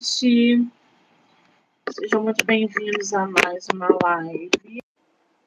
[0.00, 0.70] Sejam
[2.22, 4.80] muito bem-vindos a mais uma live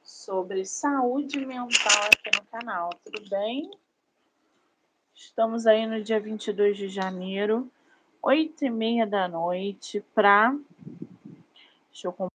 [0.04, 3.72] sobre saúde mental aqui no canal, tudo bem?
[5.16, 7.72] Estamos aí no dia 22 de janeiro,
[8.21, 10.54] 8 e meia da noite, para.
[11.89, 12.27] Deixa eu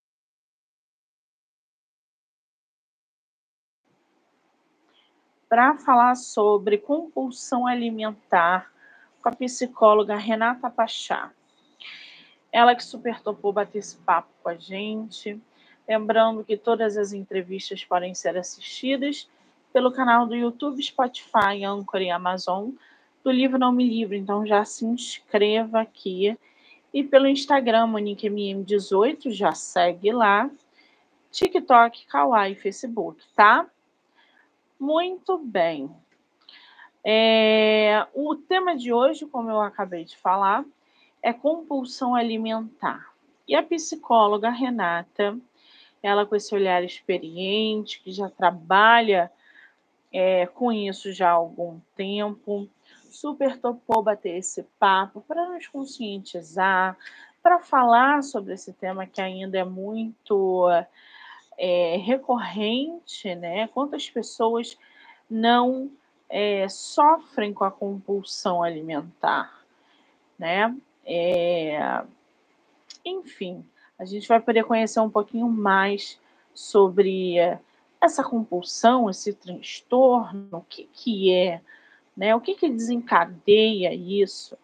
[5.50, 8.72] para falar sobre compulsão alimentar
[9.20, 11.35] com a psicóloga Renata Pachá.
[12.56, 15.38] Ela que super topou bater esse papo com a gente.
[15.86, 19.28] Lembrando que todas as entrevistas podem ser assistidas
[19.74, 22.70] pelo canal do YouTube, Spotify, Anchor e Amazon
[23.22, 24.16] do livro Não Me Livre.
[24.16, 26.34] Então já se inscreva aqui.
[26.94, 30.50] E pelo Instagram, MoniqueMM18, já segue lá.
[31.30, 33.66] TikTok, Kawaii, Facebook, tá?
[34.80, 35.94] Muito bem.
[37.04, 40.64] É, o tema de hoje, como eu acabei de falar,
[41.22, 43.12] é compulsão alimentar.
[43.48, 45.38] E a psicóloga Renata,
[46.02, 49.30] ela com esse olhar experiente, que já trabalha
[50.12, 52.68] é, com isso já há algum tempo,
[53.10, 56.96] super topou bater esse papo para nos conscientizar,
[57.42, 60.68] para falar sobre esse tema que ainda é muito
[61.58, 63.68] é, recorrente, né?
[63.68, 64.76] Quantas pessoas
[65.30, 65.90] não
[66.28, 69.64] é, sofrem com a compulsão alimentar,
[70.38, 70.74] né?
[71.06, 72.02] É...
[73.04, 73.64] Enfim,
[73.98, 76.20] a gente vai poder conhecer um pouquinho mais
[76.52, 77.36] sobre
[78.00, 81.60] essa compulsão, esse transtorno, o que, que é,
[82.16, 82.34] né?
[82.34, 84.56] o que, que desencadeia isso.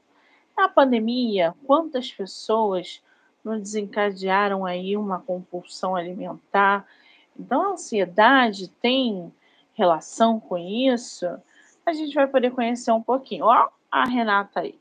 [0.57, 3.03] A pandemia, quantas pessoas
[3.45, 6.87] não desencadearam aí uma compulsão alimentar?
[7.39, 9.33] Então, a ansiedade tem
[9.75, 11.27] relação com isso?
[11.85, 13.47] A gente vai poder conhecer um pouquinho.
[13.47, 14.79] Ó, a Renata aí.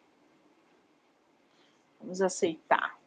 [2.01, 2.99] Vamos aceitar.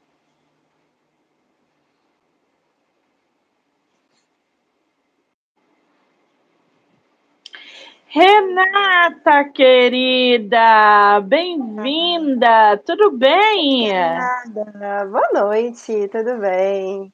[8.06, 13.90] Renata, querida, bem-vinda, tudo bem?
[13.90, 15.04] Obrigada.
[15.06, 17.12] Boa noite, tudo bem?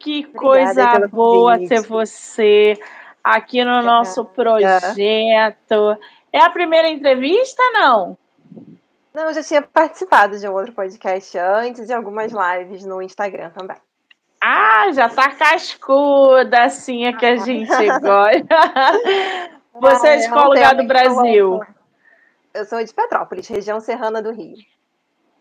[0.00, 2.76] Que coisa boa ter você
[3.22, 3.98] aqui no Obrigada.
[3.98, 5.96] nosso projeto.
[6.32, 8.18] É a primeira entrevista, não?
[9.16, 13.48] Não, eu já tinha participado de um outro podcast antes e algumas lives no Instagram
[13.48, 13.78] também.
[14.38, 17.66] Ah, já tá cascuda, assim, é que a gente
[17.98, 19.00] gosta.
[19.72, 21.60] Você é de qual lugar do Brasil?
[22.52, 24.58] Eu sou de Petrópolis, região serrana do Rio.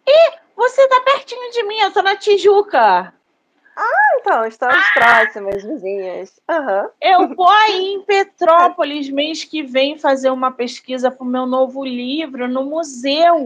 [0.07, 3.13] E você tá pertinho de mim, eu tô na Tijuca.
[3.75, 4.91] Ah, então, estamos ah!
[4.93, 6.39] próximas, vizinhas.
[6.49, 6.89] Uhum.
[7.01, 11.83] Eu vou aí em Petrópolis mês que vem fazer uma pesquisa para o meu novo
[11.83, 13.45] livro no museu.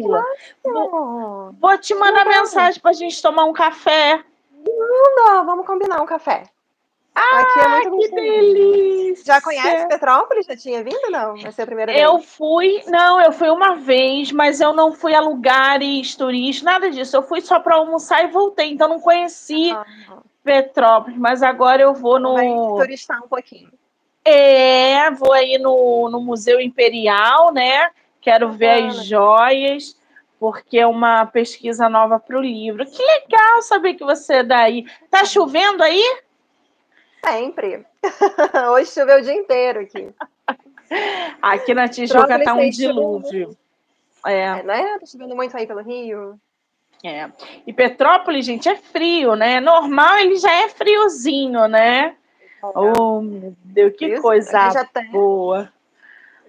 [0.63, 4.23] Vou, vou, te mandar mensagem para a gente tomar um café.
[4.51, 6.43] Manda, vamos combinar um café.
[7.19, 9.25] Ah, Aqui é muito que delícia!
[9.25, 10.45] Já conhece Petrópolis?
[10.45, 11.11] Já tinha vindo?
[11.11, 12.03] Não, vai ser a primeira vez.
[12.03, 16.89] Eu fui, não, eu fui uma vez, mas eu não fui a lugares turísticos, nada
[16.89, 17.17] disso.
[17.17, 20.21] Eu fui só para almoçar e voltei, então não conheci uhum.
[20.43, 22.35] Petrópolis, mas agora eu vou no.
[22.35, 23.69] Vai turistar um pouquinho.
[24.23, 27.89] É, vou aí no, no Museu Imperial, né?
[28.21, 29.97] Quero ver as joias,
[30.39, 32.85] porque é uma pesquisa nova para o livro.
[32.85, 34.85] Que legal saber que você é daí.
[35.09, 36.03] Tá chovendo aí?
[37.23, 37.85] Sempre.
[38.71, 40.13] Hoje choveu o dia inteiro aqui.
[41.41, 43.55] Aqui na Tijuca tá um dilúvio.
[44.25, 44.41] É.
[44.41, 44.97] é, né?
[44.99, 46.39] Tá chovendo muito aí pelo Rio.
[47.03, 47.29] É.
[47.65, 49.59] E Petrópolis, gente, é frio, né?
[49.59, 52.15] Normal ele já é friozinho, né?
[52.61, 55.71] Oh, meu Deus, que Isso, coisa até, boa.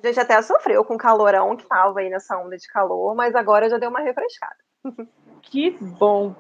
[0.03, 3.35] A gente até sofreu com o calorão que tava aí nessa onda de calor, mas
[3.35, 4.57] agora já deu uma refrescada.
[5.43, 6.35] Que bom.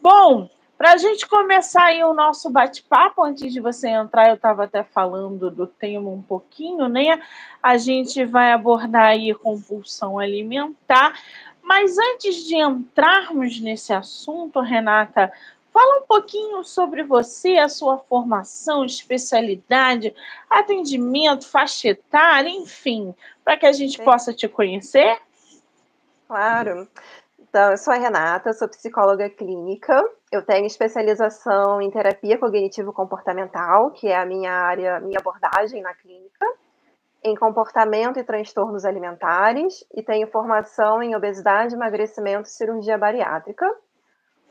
[0.00, 4.64] Bom, para a gente começar aí o nosso bate-papo, antes de você entrar, eu estava
[4.64, 7.20] até falando do tema um pouquinho, né?
[7.62, 11.18] A gente vai abordar aí compulsão alimentar.
[11.62, 15.32] Mas antes de entrarmos nesse assunto, Renata,
[15.72, 20.14] fala um pouquinho sobre você, a sua formação, especialidade,
[20.48, 25.18] atendimento, faixa etária, enfim, para que a gente possa te conhecer.
[26.28, 26.86] Claro.
[27.38, 30.04] Então, eu sou a Renata, sou psicóloga clínica.
[30.36, 36.46] Eu tenho especialização em terapia cognitivo-comportamental, que é a minha área, minha abordagem na clínica,
[37.24, 43.66] em comportamento e transtornos alimentares, e tenho formação em obesidade, emagrecimento e cirurgia bariátrica.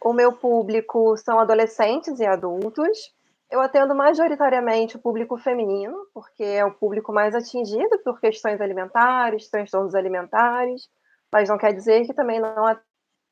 [0.03, 3.13] O meu público são adolescentes e adultos.
[3.51, 9.51] Eu atendo majoritariamente o público feminino, porque é o público mais atingido por questões alimentares,
[9.51, 10.89] transtornos alimentares,
[11.31, 12.65] mas não quer dizer que também não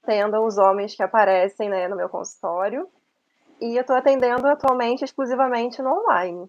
[0.03, 2.87] atendam os homens que aparecem né, no meu consultório.
[3.61, 6.47] E eu estou atendendo atualmente exclusivamente no online.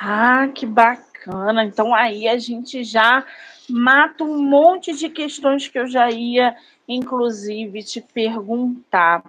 [0.00, 1.64] Ah, que bacana!
[1.64, 3.24] Então aí a gente já
[3.68, 6.56] mata um monte de questões que eu já ia,
[6.88, 9.22] inclusive, te perguntar.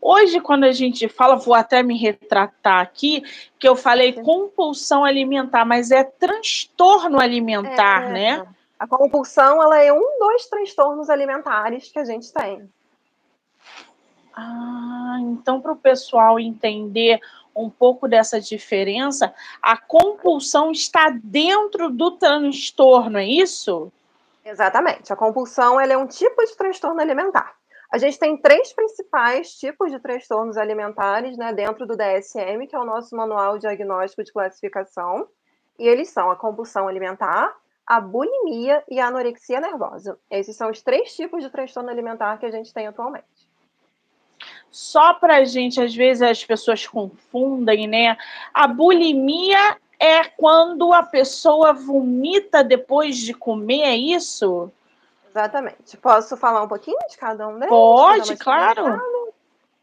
[0.00, 3.22] Hoje, quando a gente fala, vou até me retratar aqui,
[3.58, 8.46] que eu falei compulsão alimentar, mas é transtorno alimentar, é, né?
[8.78, 12.68] A compulsão, ela é um dos transtornos alimentares que a gente tem.
[14.34, 17.20] Ah, então para o pessoal entender
[17.54, 19.32] um pouco dessa diferença,
[19.62, 23.92] a compulsão está dentro do transtorno, é isso?
[24.44, 25.12] Exatamente.
[25.12, 27.54] A compulsão é um tipo de transtorno alimentar.
[27.90, 32.78] A gente tem três principais tipos de transtornos alimentares né, dentro do DSM, que é
[32.78, 35.28] o nosso manual diagnóstico de classificação.
[35.78, 37.54] E eles são a compulsão alimentar,
[37.86, 40.18] a bulimia e a anorexia nervosa.
[40.30, 43.24] Esses são os três tipos de transtorno alimentar que a gente tem atualmente.
[44.70, 48.16] Só para a gente, às vezes as pessoas confundem, né?
[48.52, 54.70] A bulimia é quando a pessoa vomita depois de comer, é isso?
[55.30, 55.96] Exatamente.
[55.96, 57.68] Posso falar um pouquinho de cada um deles?
[57.68, 59.00] Pode, claro.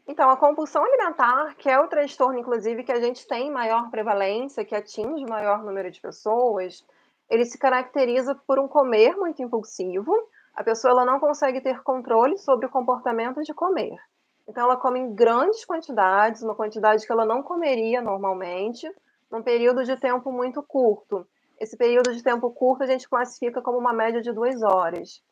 [0.07, 4.65] Então, a compulsão alimentar, que é o transtorno, inclusive, que a gente tem maior prevalência,
[4.65, 6.85] que atinge maior número de pessoas,
[7.31, 10.13] ele se caracteriza por um comer muito impulsivo.
[10.53, 13.97] A pessoa ela não consegue ter controle sobre o comportamento de comer.
[14.45, 18.85] Então, ela come em grandes quantidades, uma quantidade que ela não comeria normalmente,
[19.31, 21.25] num período de tempo muito curto.
[21.57, 25.23] Esse período de tempo curto a gente classifica como uma média de duas horas.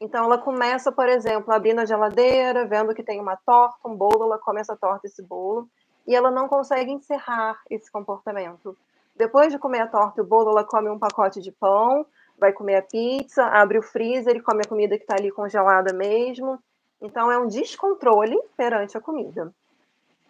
[0.00, 4.24] Então, ela começa, por exemplo, abrindo a geladeira, vendo que tem uma torta, um bolo,
[4.24, 5.68] ela come essa torta, esse bolo,
[6.04, 8.76] e ela não consegue encerrar esse comportamento.
[9.16, 12.04] Depois de comer a torta e o bolo, ela come um pacote de pão,
[12.38, 15.92] vai comer a pizza, abre o freezer e come a comida que está ali congelada
[15.92, 16.58] mesmo.
[17.00, 19.54] Então, é um descontrole perante a comida.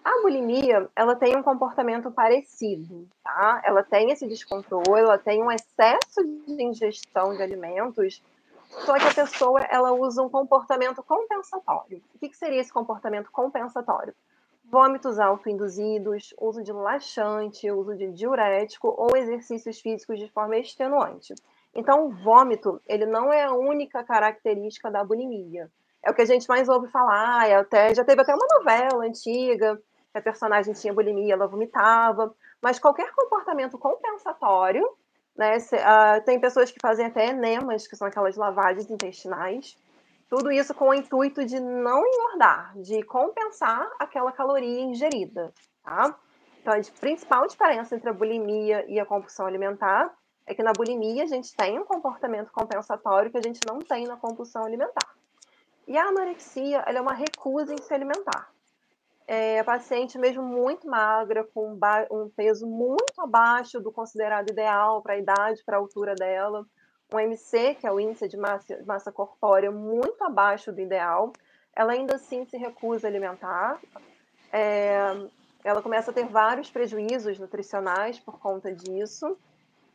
[0.05, 3.63] A bulimia, ela tem um comportamento parecido, tá?
[3.65, 8.23] Ela tem esse descontrole, ela tem um excesso de ingestão de alimentos,
[8.69, 12.03] só que a pessoa, ela usa um comportamento compensatório.
[12.15, 14.15] O que, que seria esse comportamento compensatório?
[14.75, 21.33] Vômitos autoinduzidos, uso de laxante, uso de diurético ou exercícios físicos de forma extenuante.
[21.73, 25.71] Então, o vômito, ele não é a única característica da bulimia.
[26.03, 29.05] É o que a gente mais ouve falar, é até, já teve até uma novela
[29.05, 29.81] antiga,
[30.11, 34.85] que a personagem tinha bulimia, ela vomitava, mas qualquer comportamento compensatório,
[35.37, 39.77] né, se, uh, tem pessoas que fazem até enemas, que são aquelas lavagens intestinais,
[40.37, 45.55] tudo isso com o intuito de não engordar, de compensar aquela caloria ingerida,
[45.85, 46.19] tá?
[46.61, 50.13] Então, a principal diferença entre a bulimia e a compulsão alimentar
[50.45, 54.09] é que na bulimia a gente tem um comportamento compensatório que a gente não tem
[54.09, 55.15] na compulsão alimentar.
[55.87, 58.51] E a anorexia, é uma recusa em se alimentar.
[59.29, 61.79] É, a paciente mesmo muito magra, com
[62.11, 66.67] um peso muito abaixo do considerado ideal para a idade, para a altura dela,
[67.13, 71.33] um MC, que é o índice de massa, massa corpórea, muito abaixo do ideal,
[71.75, 73.81] ela ainda assim se recusa a alimentar.
[74.53, 75.29] É,
[75.65, 79.37] ela começa a ter vários prejuízos nutricionais por conta disso.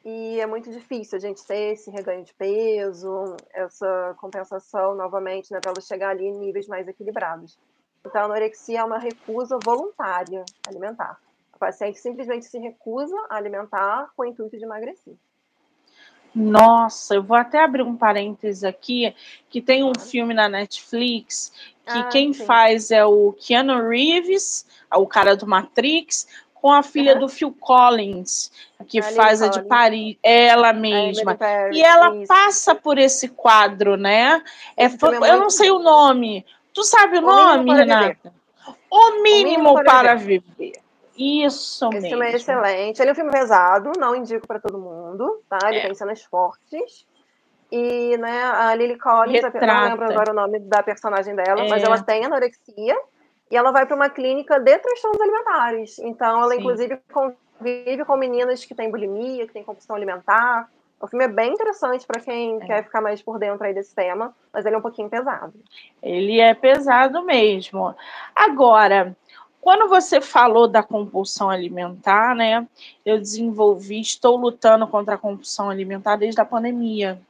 [0.03, 5.59] E é muito difícil a gente ter esse reganho de peso, essa compensação novamente, né,
[5.59, 7.57] para ela chegar ali em níveis mais equilibrados.
[8.05, 11.19] Então, a anorexia é uma recusa voluntária alimentar.
[11.53, 15.15] O paciente simplesmente se recusa a alimentar com o intuito de emagrecer.
[16.33, 19.13] Nossa, eu vou até abrir um parênteses aqui,
[19.49, 21.51] que tem um filme na Netflix
[21.91, 22.45] que ah, quem sim.
[22.45, 28.51] faz é o Keanu Reeves, o cara do Matrix, com a filha do Phil Collins,
[28.87, 31.37] que a faz a de Paris, ela mesma.
[31.71, 32.27] e ela isso.
[32.27, 34.43] passa por esse quadro, né?
[34.77, 34.89] É, é
[35.31, 36.45] eu não sei o nome.
[36.73, 38.33] Tu sabe o, o nome, Renata?
[38.91, 40.43] O mínimo, o mínimo para, para viver.
[40.57, 40.88] viver.
[41.19, 42.09] Isso Esse mesmo.
[42.09, 43.01] filme é excelente.
[43.01, 45.59] Ele é um filme pesado, não indico para todo mundo, tá?
[45.67, 45.81] Ele é.
[45.81, 47.05] tem cenas fortes.
[47.69, 49.65] E, né, a Lily Collins, Retrata.
[49.67, 51.69] não lembro agora o nome da personagem dela, é.
[51.69, 52.97] mas ela tem anorexia
[53.51, 55.99] e ela vai para uma clínica de transtornos alimentares.
[55.99, 56.59] Então, ela, Sim.
[56.59, 60.69] inclusive, convive com meninas que têm bulimia, que têm compulsão alimentar.
[61.01, 62.65] O filme é bem interessante para quem é.
[62.65, 65.53] quer ficar mais por dentro aí desse tema, mas ele é um pouquinho pesado.
[66.01, 67.93] Ele é pesado mesmo.
[68.33, 69.15] Agora,
[69.61, 72.67] quando você falou da compulsão alimentar, né?
[73.05, 77.21] Eu desenvolvi, estou lutando contra a compulsão alimentar desde a pandemia.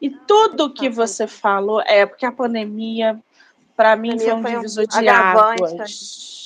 [0.00, 3.18] E tudo que você falou é porque a pandemia,
[3.76, 6.44] para mim, foi um divisor de águas.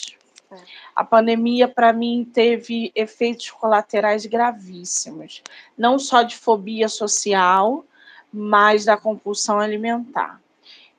[0.95, 5.43] A pandemia, para mim, teve efeitos colaterais gravíssimos,
[5.77, 7.85] não só de fobia social,
[8.33, 10.41] mas da compulsão alimentar.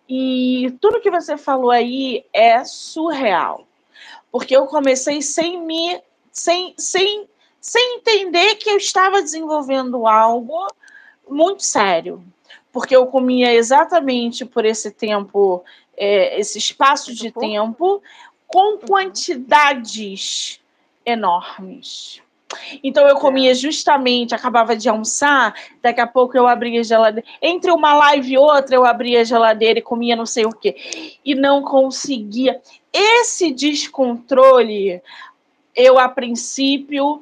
[0.08, 3.69] E tudo que você falou aí é surreal.
[4.32, 7.28] Porque eu comecei sem me sem, sem,
[7.60, 10.68] sem entender que eu estava desenvolvendo algo
[11.28, 12.24] muito sério.
[12.72, 15.64] Porque eu comia exatamente por esse tempo,
[15.98, 18.02] é, esse espaço de tempo,
[18.48, 18.80] com uhum.
[18.80, 20.60] quantidades
[21.06, 22.22] enormes.
[22.84, 23.56] Então eu comia é.
[23.56, 27.28] justamente, acabava de almoçar, daqui a pouco eu abria a geladeira.
[27.42, 30.76] Entre uma live e outra, eu abria a geladeira e comia não sei o quê.
[31.24, 32.60] E não conseguia.
[32.92, 35.02] Esse descontrole,
[35.76, 37.22] eu a princípio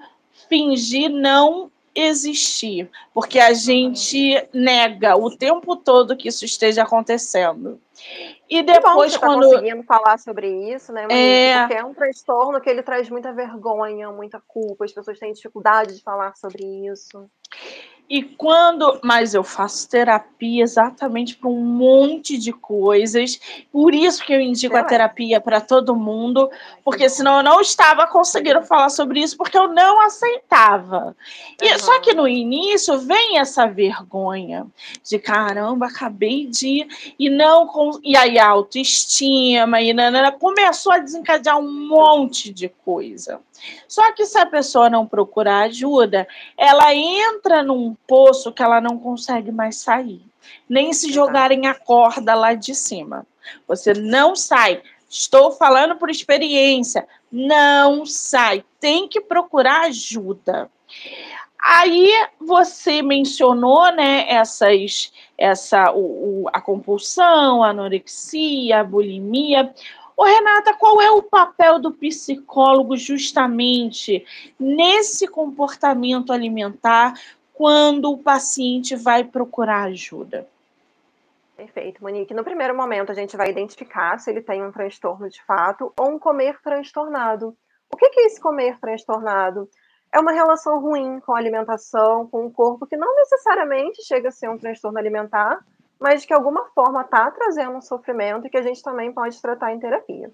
[0.49, 7.81] fingi não existir, porque a gente nega o tempo todo que isso esteja acontecendo.
[8.49, 9.41] E depois, que bom, quando.
[9.41, 11.07] Tá conseguindo falar sobre isso, né?
[11.09, 11.59] É...
[11.59, 15.95] Porque é um transtorno que ele traz muita vergonha, muita culpa, as pessoas têm dificuldade
[15.95, 17.29] de falar sobre isso.
[18.09, 18.99] E quando.
[19.03, 23.39] Mas eu faço terapia exatamente para um monte de coisas.
[23.71, 26.49] Por isso que eu indico a terapia para todo mundo,
[26.83, 31.15] porque senão eu não estava conseguindo falar sobre isso, porque eu não aceitava.
[31.61, 31.79] E, uhum.
[31.79, 34.65] Só que no início vem essa vergonha
[35.03, 36.87] de caramba, acabei de.
[37.19, 37.67] E não.
[38.03, 43.41] E aí a autoestima, e nanana, começou a desencadear um monte de coisa.
[43.87, 48.97] Só que se a pessoa não procurar ajuda, ela entra num poço que ela não
[48.97, 50.21] consegue mais sair.
[50.67, 53.25] Nem se jogarem a corda lá de cima.
[53.67, 54.81] Você não sai.
[55.09, 57.07] Estou falando por experiência.
[57.31, 58.63] Não sai.
[58.79, 60.69] Tem que procurar ajuda.
[61.59, 69.73] Aí você mencionou, né, essas, essa, o, o, a compulsão, a anorexia, a bulimia.
[70.15, 74.25] Ô, Renata, qual é o papel do psicólogo justamente
[74.59, 77.13] nesse comportamento alimentar
[77.57, 80.47] quando o paciente vai procurar ajuda?
[81.55, 82.35] Perfeito, Monique.
[82.35, 86.11] No primeiro momento, a gente vai identificar se ele tem um transtorno de fato ou
[86.11, 87.57] um comer transtornado.
[87.91, 89.67] O que é esse comer transtornado?
[90.13, 94.31] É uma relação ruim com a alimentação, com o corpo, que não necessariamente chega a
[94.31, 95.59] ser um transtorno alimentar,
[95.99, 99.73] mas de que alguma forma está trazendo um sofrimento que a gente também pode tratar
[99.73, 100.31] em terapia.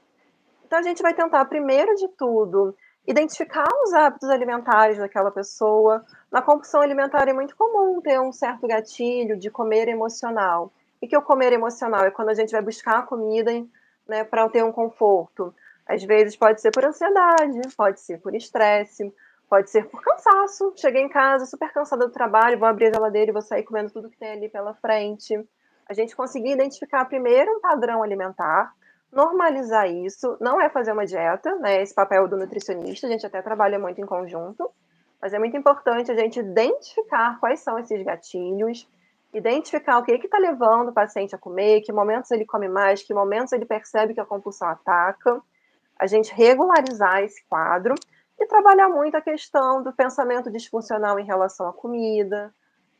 [0.65, 2.75] Então a gente vai tentar, primeiro de tudo,
[3.05, 6.03] identificar os hábitos alimentares daquela pessoa.
[6.31, 10.71] Na compulsão alimentar é muito comum ter um certo gatilho de comer emocional.
[11.01, 13.51] E que o comer emocional é quando a gente vai buscar a comida
[14.07, 15.53] né, para ter um conforto.
[15.85, 19.13] Às vezes pode ser por ansiedade, pode ser por estresse,
[19.49, 20.73] pode ser por cansaço.
[20.77, 23.91] Cheguei em casa super cansada do trabalho, vou abrir a geladeira e vou sair comendo
[23.91, 25.45] tudo que tem ali pela frente
[25.87, 28.73] a gente conseguir identificar primeiro um padrão alimentar,
[29.13, 31.81] normalizar isso, não é fazer uma dieta, né?
[31.81, 34.69] Esse papel do nutricionista, a gente até trabalha muito em conjunto,
[35.21, 38.87] mas é muito importante a gente identificar quais são esses gatilhos,
[39.33, 43.13] identificar o que está levando o paciente a comer, que momentos ele come mais, que
[43.13, 45.41] momentos ele percebe que a compulsão ataca,
[45.99, 47.95] a gente regularizar esse quadro
[48.39, 52.53] e trabalhar muito a questão do pensamento disfuncional em relação à comida,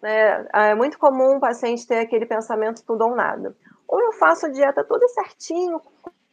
[0.04, 0.46] né?
[0.52, 3.56] É muito comum o paciente ter aquele pensamento tudo ou nada.
[3.88, 5.82] Ou eu faço a dieta toda certinho,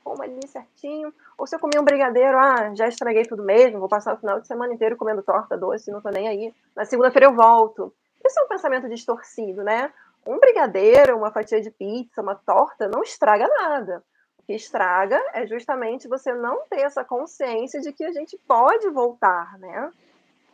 [0.03, 3.89] como ali certinho, ou se eu comer um brigadeiro, ah, já estraguei tudo mesmo, vou
[3.89, 6.53] passar o final de semana inteiro comendo torta doce, não tô nem aí.
[6.75, 7.95] Na segunda-feira eu volto.
[8.27, 9.93] Isso é um pensamento distorcido, né?
[10.27, 14.03] Um brigadeiro, uma fatia de pizza, uma torta não estraga nada.
[14.37, 18.91] O que estraga é justamente você não ter essa consciência de que a gente pode
[18.91, 19.93] voltar, né?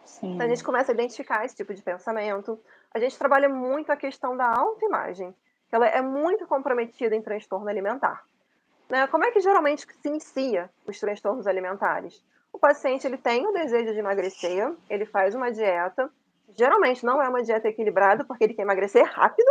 [0.05, 0.35] Sim.
[0.35, 2.61] Então a gente começa a identificar esse tipo de pensamento,
[2.93, 5.35] a gente trabalha muito a questão da autoimagem,
[5.69, 8.25] que ela é muito comprometida em transtorno alimentar.
[8.89, 9.07] Né?
[9.09, 12.25] Como é que geralmente se inicia os transtornos alimentares?
[12.53, 16.11] O paciente ele tem o desejo de emagrecer, ele faz uma dieta,
[16.57, 19.51] geralmente não é uma dieta equilibrada, porque ele quer emagrecer rápido,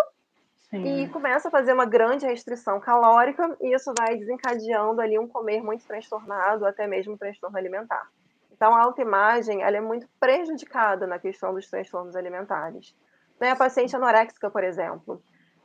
[0.69, 1.03] Sim.
[1.03, 5.61] e começa a fazer uma grande restrição calórica, e isso vai desencadeando ali um comer
[5.61, 8.09] muito transtornado, até mesmo um transtorno alimentar.
[8.51, 12.95] Então, a autoimagem ela é muito prejudicada na questão dos transtornos alimentares.
[13.39, 13.51] Né?
[13.51, 15.21] A paciente anoréxica, por exemplo,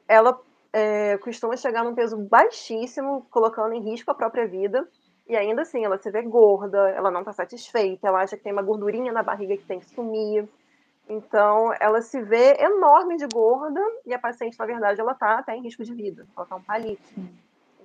[0.09, 0.41] ela
[0.73, 4.87] é, costuma chegar num peso baixíssimo, colocando em risco a própria vida,
[5.29, 8.53] e ainda assim ela se vê gorda, ela não está satisfeita, ela acha que tem
[8.53, 10.49] uma gordurinha na barriga que tem que sumir.
[11.09, 15.57] Então, ela se vê enorme de gorda e a paciente, na verdade, ela está até
[15.57, 17.03] em risco de vida, ela está um palito.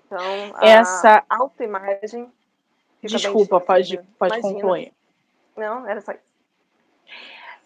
[0.05, 0.19] Então,
[0.61, 2.31] essa autoimagem.
[3.01, 4.93] Desculpa, pode, pode concluir.
[5.55, 6.35] Não, era só isso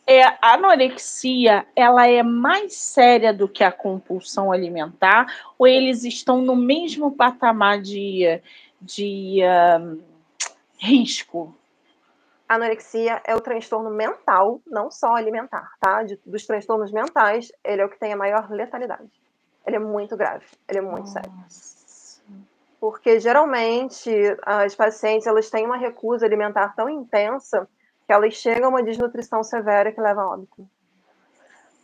[0.09, 6.41] é, a anorexia ela é mais séria do que a compulsão alimentar ou eles estão
[6.41, 8.41] no mesmo patamar de,
[8.81, 10.01] de uh,
[10.79, 11.55] risco?
[12.47, 16.01] A anorexia é o transtorno mental, não só alimentar, tá?
[16.01, 19.11] De, dos transtornos mentais, ele é o que tem a maior letalidade.
[19.63, 21.21] Ele é muito grave, ele é muito Nossa.
[21.21, 22.43] sério.
[22.79, 24.09] porque geralmente
[24.41, 27.69] as pacientes elas têm uma recusa alimentar tão intensa
[28.09, 30.67] que elas chegam a uma desnutrição severa que leva a óbito.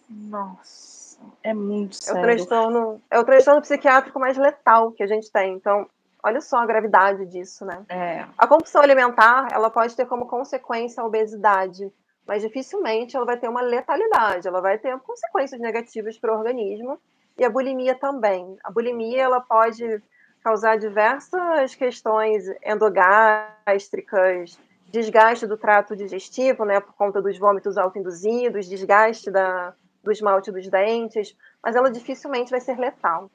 [0.10, 2.17] Nossa, é muito sério.
[2.17, 5.53] É o transtorno, é o transtorno psiquiátrico mais letal que a gente tem.
[5.53, 5.88] Então,
[6.24, 7.86] olha só a gravidade disso, né?
[7.89, 8.25] É.
[8.36, 11.94] A compulsão alimentar, ela pode ter como consequência a obesidade,
[12.25, 17.00] mas dificilmente ela vai ter uma letalidade, ela vai ter consequências negativas para o organismo
[17.38, 18.58] e a bulimia também.
[18.63, 20.01] A bulimia ela pode
[20.44, 24.58] causar diversas questões endogástricas,
[24.91, 29.73] desgaste do trato digestivo, né, por conta dos vômitos autoinduzidos, desgaste da,
[30.03, 33.29] do esmalte dos dentes, mas ela dificilmente vai ser letal.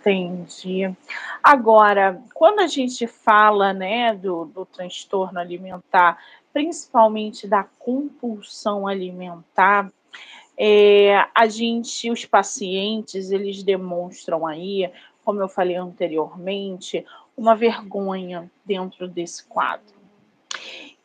[0.00, 0.90] Entendi.
[1.42, 6.18] Agora, quando a gente fala, né, do, do transtorno alimentar,
[6.54, 9.92] principalmente da compulsão alimentar,
[10.56, 14.90] é, a gente, os pacientes, eles demonstram aí,
[15.22, 17.04] como eu falei anteriormente,
[17.36, 19.99] uma vergonha dentro desse quadro.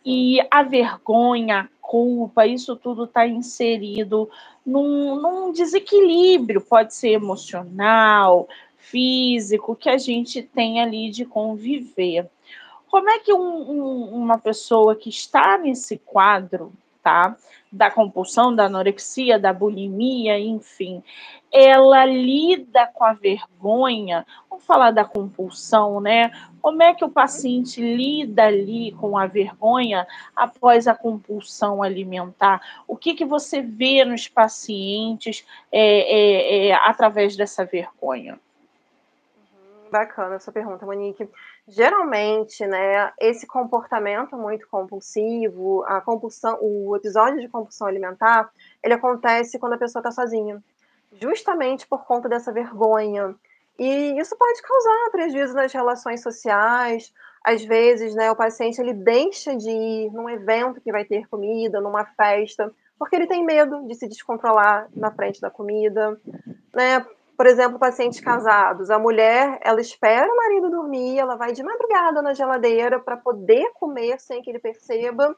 [0.05, 4.29] E a vergonha, a culpa, isso tudo está inserido
[4.65, 8.47] num, num desequilíbrio, pode ser emocional,
[8.77, 12.29] físico, que a gente tem ali de conviver.
[12.87, 16.71] Como é que um, um, uma pessoa que está nesse quadro,
[17.05, 17.37] tá?
[17.71, 21.03] Da compulsão, da anorexia, da bulimia, enfim,
[21.53, 26.31] ela lida com a vergonha, vamos falar da compulsão, né?
[26.59, 32.59] Como é que o paciente lida ali com a vergonha após a compulsão alimentar?
[32.87, 38.39] O que, que você vê nos pacientes é, é, é, através dessa vergonha?
[39.95, 41.29] Bacana essa pergunta, Monique.
[41.65, 48.51] Geralmente, né, esse comportamento muito compulsivo, a compulsão, o episódio de compulsão alimentar,
[48.83, 50.61] ele acontece quando a pessoa está sozinha,
[51.13, 53.33] justamente por conta dessa vergonha.
[53.79, 57.13] E isso pode causar prejuízo nas relações sociais.
[57.41, 61.79] Às vezes, né, o paciente ele deixa de ir num evento que vai ter comida,
[61.79, 66.19] numa festa, porque ele tem medo de se descontrolar na frente da comida,
[66.73, 67.05] né?
[67.37, 72.21] Por exemplo, pacientes casados, a mulher, ela espera o marido dormir, ela vai de madrugada
[72.21, 75.35] na geladeira para poder comer sem que ele perceba.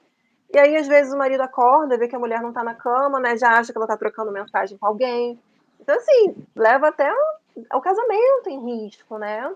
[0.54, 3.20] E aí, às vezes, o marido acorda, vê que a mulher não está na cama,
[3.20, 3.36] né?
[3.36, 5.40] Já acha que ela está trocando mensagem com alguém.
[5.80, 7.12] Então, assim, leva até
[7.74, 9.54] o, casamento em risco, né?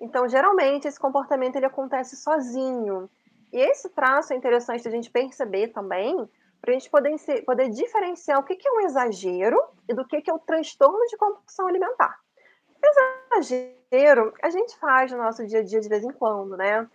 [0.00, 3.08] Então, geralmente, esse comportamento ele acontece sozinho.
[3.52, 6.28] E esse traço é interessante a gente perceber também,
[6.60, 10.20] para a gente poder, poder diferenciar o que, que é um exagero e do que,
[10.20, 12.18] que é o transtorno de compulsão alimentar.
[13.32, 16.88] Exagero a gente faz no nosso dia a dia de vez em quando, né?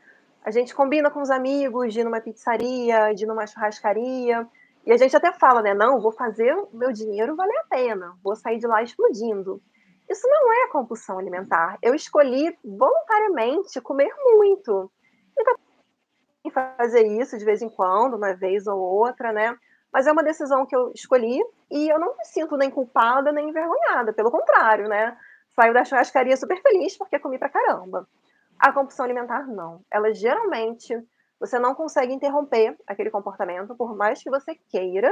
[0.43, 4.47] A gente combina com os amigos de ir numa pizzaria, de ir numa churrascaria,
[4.86, 5.73] e a gente até fala, né?
[5.73, 9.62] Não, vou fazer meu dinheiro valer a pena, vou sair de lá explodindo.
[10.10, 11.78] Isso não é compulsão alimentar.
[11.82, 14.91] Eu escolhi voluntariamente comer muito.
[15.38, 15.56] Então,
[16.52, 19.58] fazer isso de vez em quando, uma vez ou outra, né?
[19.92, 23.50] Mas é uma decisão que eu escolhi e eu não me sinto nem culpada nem
[23.50, 25.16] envergonhada, pelo contrário, né?
[25.56, 28.08] Saio da churrascaria super feliz porque comi pra caramba.
[28.60, 29.82] A compulsão alimentar, não.
[29.92, 30.98] Ela geralmente,
[31.40, 35.12] você não consegue interromper aquele comportamento, por mais que você queira.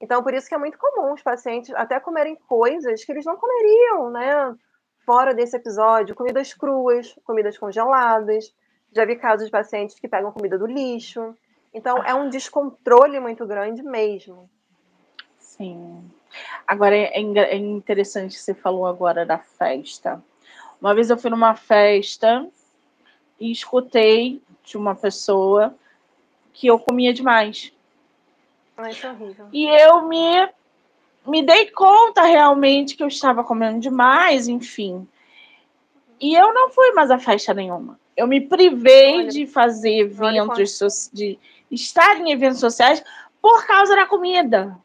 [0.00, 3.36] Então, por isso que é muito comum os pacientes até comerem coisas que eles não
[3.36, 4.54] comeriam, né?
[5.04, 8.46] Fora desse episódio, comidas cruas, comidas congeladas,
[8.94, 11.34] já vi casos de pacientes que pegam comida do lixo.
[11.72, 14.48] Então, é um descontrole muito grande mesmo.
[15.38, 16.04] Sim.
[16.66, 20.22] Agora, é, é interessante que você falou agora da festa.
[20.80, 22.46] Uma vez eu fui numa festa
[23.40, 25.74] e escutei de uma pessoa
[26.52, 27.72] que eu comia demais.
[28.76, 29.48] Ai, isso é horrível.
[29.52, 30.48] E eu me,
[31.26, 35.06] me dei conta realmente que eu estava comendo demais, enfim.
[36.20, 37.98] E eu não fui mais a festa nenhuma.
[38.16, 41.38] Eu me privei olha, de fazer eventos, de
[41.70, 43.02] estar em eventos sociais
[43.42, 44.76] por causa da comida.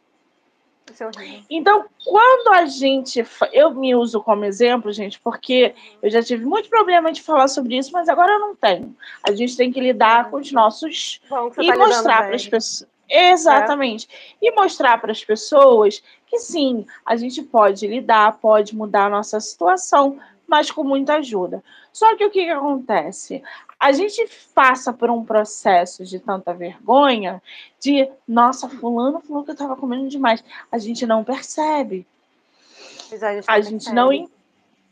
[1.01, 3.23] É então, quando a gente.
[3.53, 7.77] Eu me uso como exemplo, gente, porque eu já tive muito problema de falar sobre
[7.77, 8.95] isso, mas agora eu não tenho.
[9.23, 11.21] A gente tem que lidar com os nossos.
[11.29, 12.89] Bom, e tá mostrar para as pessoas.
[13.09, 14.07] Exatamente.
[14.41, 14.47] É.
[14.47, 19.39] E mostrar para as pessoas que sim, a gente pode lidar, pode mudar a nossa
[19.39, 21.63] situação, mas com muita ajuda.
[21.93, 23.43] Só que o que, que acontece?
[23.79, 27.41] A gente passa por um processo de tanta vergonha,
[27.79, 30.43] de nossa, fulano falou que eu estava comendo demais.
[30.71, 32.05] A gente não percebe.
[33.12, 34.29] Mas a gente não, a gente não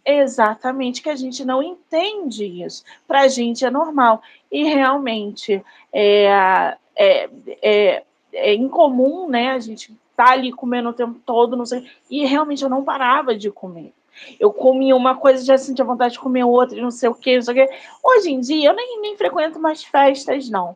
[0.10, 2.82] Exatamente, que a gente não entende isso.
[3.06, 4.22] Para a gente é normal.
[4.50, 7.30] E realmente é, é,
[7.62, 9.52] é, é incomum, né?
[9.52, 11.92] A gente tá ali comendo o tempo todo, não sei.
[12.10, 13.94] E realmente eu não parava de comer.
[14.40, 17.42] Eu comia uma coisa já sentia vontade de comer outra, não sei o que, não
[17.42, 17.74] sei o que.
[18.04, 20.76] Hoje em dia eu nem, nem frequento mais festas, não.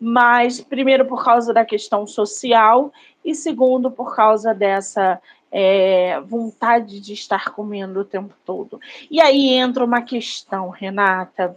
[0.00, 2.92] Mas primeiro por causa da questão social
[3.24, 5.20] e segundo por causa dessa
[5.50, 8.80] é, vontade de estar comendo o tempo todo.
[9.10, 11.56] E aí entra uma questão, Renata.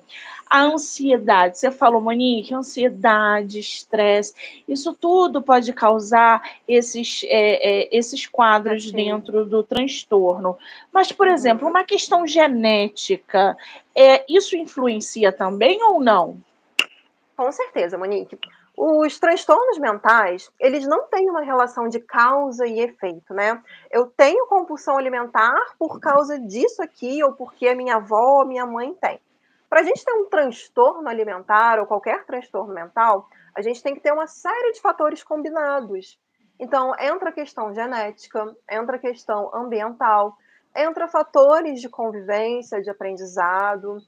[0.50, 4.34] A ansiedade, você falou, Monique, ansiedade, estresse,
[4.68, 8.96] isso tudo pode causar esses, é, é, esses quadros Sim.
[8.98, 10.58] dentro do transtorno.
[10.92, 11.34] Mas, por uhum.
[11.34, 13.56] exemplo, uma questão genética,
[13.96, 16.38] é, isso influencia também ou não?
[17.38, 18.38] Com certeza, Monique.
[18.84, 23.62] Os transtornos mentais, eles não têm uma relação de causa e efeito, né?
[23.92, 28.66] Eu tenho compulsão alimentar por causa disso aqui, ou porque a minha avó ou minha
[28.66, 29.22] mãe tem.
[29.70, 34.02] Para a gente ter um transtorno alimentar ou qualquer transtorno mental, a gente tem que
[34.02, 36.20] ter uma série de fatores combinados.
[36.60, 40.36] Então, entra a questão genética, entra a questão ambiental,
[40.76, 44.00] entra fatores de convivência, de aprendizado,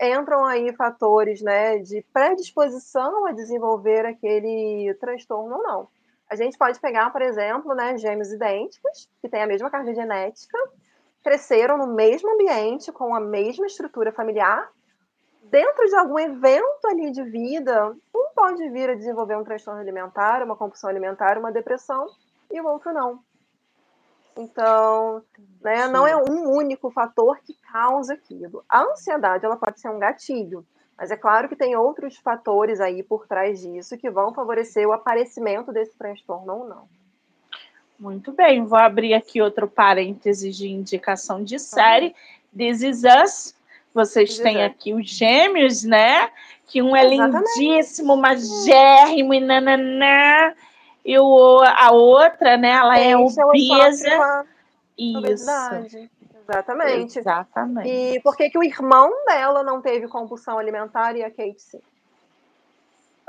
[0.00, 5.88] entram aí fatores né, de predisposição a desenvolver aquele transtorno ou não.
[6.30, 10.56] A gente pode pegar, por exemplo, né, gêmeos idênticos, que têm a mesma carga genética,
[11.22, 14.70] cresceram no mesmo ambiente, com a mesma estrutura familiar.
[15.42, 20.42] Dentro de algum evento ali de vida, um pode vir a desenvolver um transtorno alimentar,
[20.42, 22.06] uma compulsão alimentar, uma depressão,
[22.50, 23.20] e o outro não.
[24.36, 25.22] Então,
[25.60, 28.64] né, não é um único fator que causa aquilo.
[28.68, 30.64] A ansiedade ela pode ser um gatilho,
[30.96, 34.92] mas é claro que tem outros fatores aí por trás disso que vão favorecer o
[34.92, 36.88] aparecimento desse transtorno ou não.
[37.98, 42.14] Muito bem, vou abrir aqui outro parênteses de indicação de série.
[42.56, 43.54] This is Us.
[43.92, 46.30] Vocês This têm aqui os gêmeos, né?
[46.66, 47.58] Que um é Exatamente.
[47.58, 50.54] lindíssimo, magérrimo e nananã
[51.04, 54.46] e o, a outra, né, ela é, é obesa.
[54.96, 55.50] Isso.
[56.50, 57.18] Exatamente.
[57.18, 57.88] Exatamente.
[57.88, 61.80] E por que, que o irmão dela não teve compulsão alimentar e a Kate sim?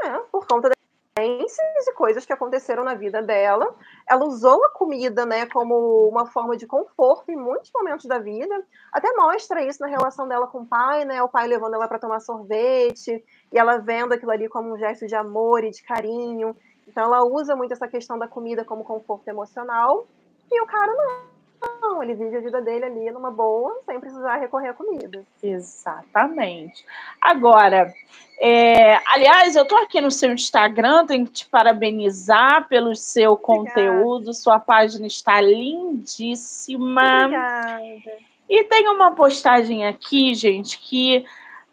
[0.03, 0.77] É, por conta das
[1.12, 3.75] experiências e coisas que aconteceram na vida dela.
[4.10, 8.63] Ela usou a comida, né, como uma forma de conforto em muitos momentos da vida.
[8.91, 11.21] Até mostra isso na relação dela com o pai, né?
[11.21, 15.05] O pai levando ela para tomar sorvete e ela vendo aquilo ali como um gesto
[15.05, 16.55] de amor e de carinho.
[16.91, 20.06] Então ela usa muito essa questão da comida como conforto emocional
[20.51, 21.32] e o cara não.
[21.80, 25.23] Não, ele vive a vida dele ali numa boa, sem precisar recorrer à comida.
[25.43, 26.84] Exatamente.
[27.21, 27.93] Agora,
[28.39, 33.69] é, aliás, eu tô aqui no seu Instagram, tenho que te parabenizar pelo seu Obrigada.
[33.69, 37.25] conteúdo, sua página está lindíssima.
[37.25, 38.17] Obrigada.
[38.49, 41.23] E tem uma postagem aqui, gente, que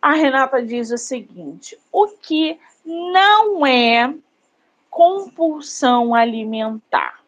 [0.03, 4.15] a Renata diz o seguinte: o que não é
[4.99, 7.21] compulsão alimentar.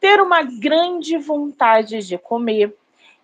[0.00, 2.74] Ter uma grande vontade de comer,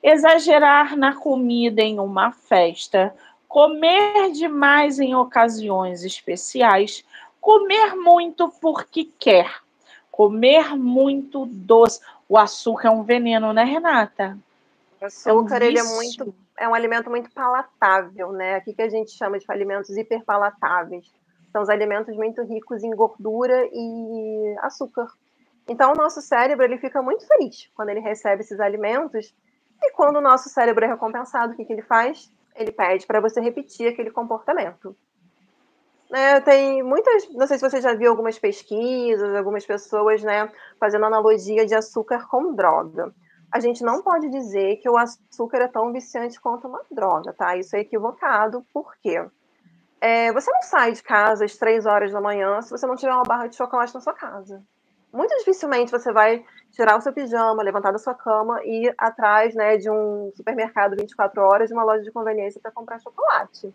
[0.02, 3.14] exagerar na comida em uma festa,
[3.48, 7.02] comer demais em ocasiões especiais,
[7.40, 9.50] comer muito porque quer,
[10.10, 11.98] comer muito doce.
[12.28, 14.36] O açúcar é um veneno, né, Renata?
[15.00, 18.56] O açúcar, é um ele é muito é um alimento muito palatável, né?
[18.56, 21.10] Aqui que a gente chama de alimentos hiperpalatáveis.
[21.52, 25.06] São os alimentos muito ricos em gordura e açúcar.
[25.68, 29.34] Então, o nosso cérebro ele fica muito feliz quando ele recebe esses alimentos.
[29.82, 32.32] E quando o nosso cérebro é recompensado, o que, que ele faz?
[32.54, 34.96] Ele pede para você repetir aquele comportamento.
[36.12, 41.06] É, tem muitas, não sei se você já viu algumas pesquisas, algumas pessoas né, fazendo
[41.06, 43.14] analogia de açúcar com droga.
[43.50, 47.56] A gente não pode dizer que o açúcar é tão viciante quanto uma droga, tá?
[47.56, 49.24] Isso é equivocado, por quê?
[50.02, 53.12] É, você não sai de casa às três horas da manhã se você não tiver
[53.12, 54.60] uma barra de chocolate na sua casa.
[55.12, 59.54] Muito dificilmente você vai tirar o seu pijama, levantar da sua cama e ir atrás
[59.54, 63.72] né, de um supermercado 24 horas, de uma loja de conveniência para comprar chocolate.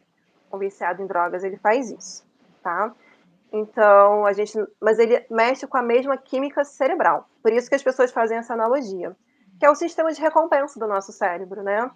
[0.51, 2.25] O viciado em drogas, ele faz isso,
[2.61, 2.93] tá?
[3.49, 4.53] Então, a gente.
[4.81, 7.29] Mas ele mexe com a mesma química cerebral.
[7.41, 9.15] Por isso que as pessoas fazem essa analogia.
[9.57, 11.89] Que é o sistema de recompensa do nosso cérebro, né?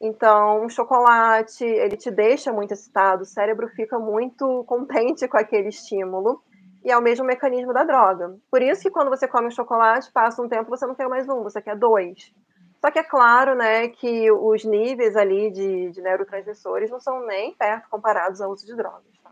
[0.00, 5.68] Então, um chocolate, ele te deixa muito excitado, o cérebro fica muito contente com aquele
[5.68, 6.40] estímulo.
[6.84, 8.36] E é o mesmo mecanismo da droga.
[8.50, 11.28] Por isso que quando você come um chocolate, passa um tempo, você não quer mais
[11.28, 12.32] um, você quer dois.
[12.80, 17.52] Só que é claro, né, que os níveis ali de, de neurotransmissores não são nem
[17.52, 19.02] perto comparados ao uso de drogas.
[19.22, 19.30] Tá?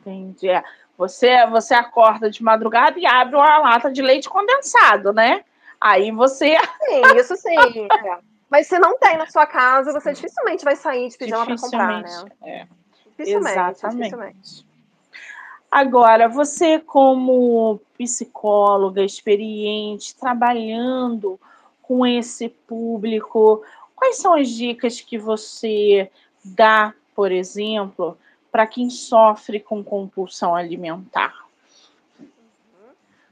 [0.00, 0.48] Entendi.
[0.48, 0.64] É.
[0.96, 5.44] Você, você acorda de madrugada e abre uma lata de leite condensado, né?
[5.80, 6.56] Aí você.
[6.56, 7.54] Sim, isso sim.
[7.92, 8.27] É.
[8.50, 12.02] Mas se não tem na sua casa, você dificilmente vai sair de pijama para comprar,
[12.02, 12.24] né?
[12.42, 12.66] É.
[13.06, 13.96] Dificilmente, Exatamente.
[13.96, 14.68] Dificilmente.
[15.70, 21.38] Agora, você como psicóloga experiente, trabalhando
[21.82, 23.62] com esse público,
[23.98, 26.08] Quais são as dicas que você
[26.44, 28.16] dá, por exemplo,
[28.50, 31.34] para quem sofre com compulsão alimentar?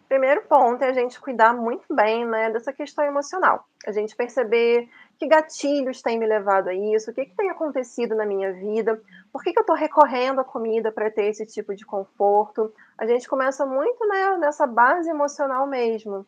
[0.08, 3.64] Primeiro ponto é a gente cuidar muito bem né, dessa questão emocional.
[3.86, 8.14] A gente perceber que gatilhos têm me levado a isso, o que, que tem acontecido
[8.14, 9.00] na minha vida,
[9.32, 12.72] por que, que eu estou recorrendo à comida para ter esse tipo de conforto.
[12.98, 16.26] A gente começa muito né, nessa base emocional mesmo.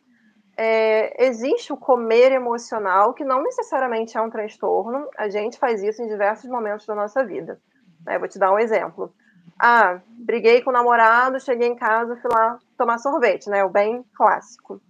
[0.56, 6.02] É, existe o comer emocional, que não necessariamente é um transtorno, a gente faz isso
[6.02, 7.60] em diversos momentos da nossa vida.
[8.06, 9.14] É, vou te dar um exemplo.
[9.58, 13.64] Ah, briguei com o namorado, cheguei em casa, fui lá tomar sorvete, né?
[13.64, 14.80] O bem clássico.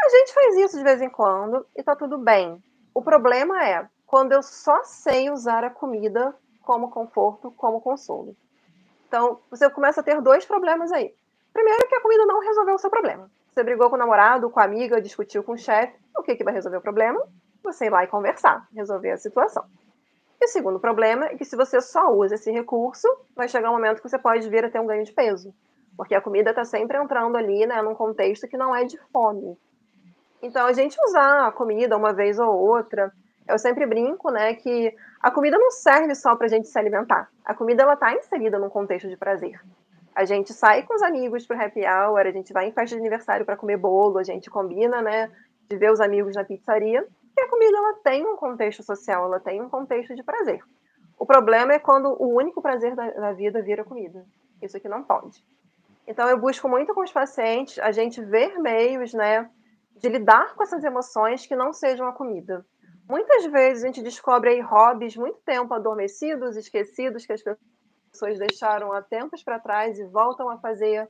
[0.00, 2.62] A gente faz isso de vez em quando e tá tudo bem.
[2.94, 8.36] O problema é quando eu só sei usar a comida como conforto, como consolo.
[9.08, 11.12] Então, você começa a ter dois problemas aí.
[11.52, 13.28] Primeiro, que a comida não resolveu o seu problema.
[13.52, 15.94] Você brigou com o namorado, com a amiga, discutiu com o chefe.
[16.16, 17.20] O que, que vai resolver o problema?
[17.64, 19.64] Você ir lá e conversar, resolver a situação.
[20.40, 23.74] E o segundo problema é que se você só usa esse recurso, vai chegar um
[23.74, 25.54] momento que você pode vir a ter um ganho de peso.
[25.96, 29.56] Porque a comida está sempre entrando ali, né, num contexto que não é de fome.
[30.44, 33.10] Então, a gente usar a comida uma vez ou outra,
[33.48, 37.30] eu sempre brinco, né, que a comida não serve só para a gente se alimentar.
[37.42, 39.58] A comida ela está inserida num contexto de prazer.
[40.14, 43.00] A gente sai com os amigos para happy hour, a gente vai em festa de
[43.00, 45.30] aniversário para comer bolo, a gente combina, né,
[45.66, 47.08] de ver os amigos na pizzaria.
[47.34, 50.60] E a comida ela tem um contexto social, ela tem um contexto de prazer.
[51.18, 54.26] O problema é quando o único prazer da, da vida vira comida.
[54.60, 55.42] Isso aqui não pode.
[56.06, 59.48] Então eu busco muito com os pacientes a gente ver meios, né,
[59.96, 62.64] de lidar com essas emoções que não sejam a comida.
[63.08, 67.42] Muitas vezes a gente descobre aí hobbies muito tempo adormecidos, esquecidos, que as
[68.10, 71.08] pessoas deixaram há tempos para trás e voltam a fazer.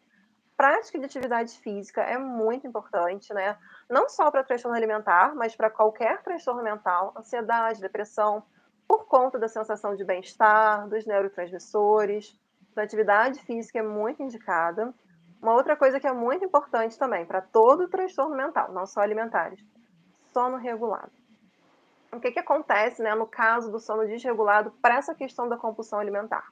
[0.57, 3.57] Prática de atividade física é muito importante, né?
[3.88, 8.44] Não só para transtorno alimentar, mas para qualquer transtorno mental, ansiedade, depressão,
[8.87, 12.38] por conta da sensação de bem-estar, dos neurotransmissores.
[12.70, 14.92] Então, a atividade física é muito indicada.
[15.44, 19.62] Uma outra coisa que é muito importante também para todo transtorno mental, não só alimentares,
[20.33, 21.12] sono regulado.
[22.11, 25.98] O que, que acontece né, no caso do sono desregulado para essa questão da compulsão
[25.98, 26.48] alimentar?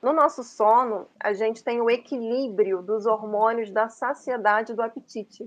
[0.00, 5.44] No nosso sono, a gente tem o equilíbrio dos hormônios da saciedade e do apetite.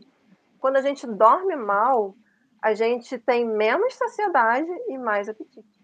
[0.59, 2.13] Quando a gente dorme mal,
[2.61, 5.79] a gente tem menos saciedade e mais apetite.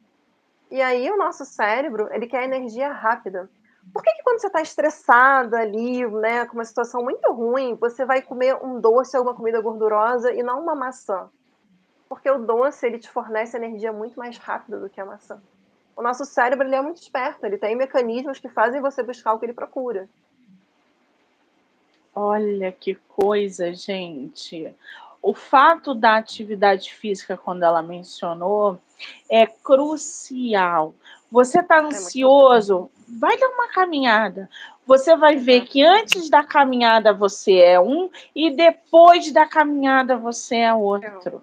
[0.70, 3.50] E aí o nosso cérebro, ele quer energia rápida.
[3.94, 8.06] Por que, que quando você está estressada ali, né, com uma situação muito ruim, você
[8.06, 11.30] vai comer um doce ou uma comida gordurosa e não uma maçã?
[12.08, 15.42] Porque o doce ele te fornece energia muito mais rápida do que a maçã.
[15.96, 19.40] O nosso cérebro ele é muito esperto, ele tem mecanismos que fazem você buscar o
[19.40, 20.08] que ele procura.
[22.14, 24.74] Olha que coisa, gente.
[25.22, 28.80] O fato da atividade física, quando ela mencionou,
[29.30, 30.96] é crucial.
[31.32, 34.50] Você está é ansioso, vai dar uma caminhada.
[34.86, 40.58] Você vai ver que antes da caminhada você é um e depois da caminhada você
[40.58, 41.42] é outro.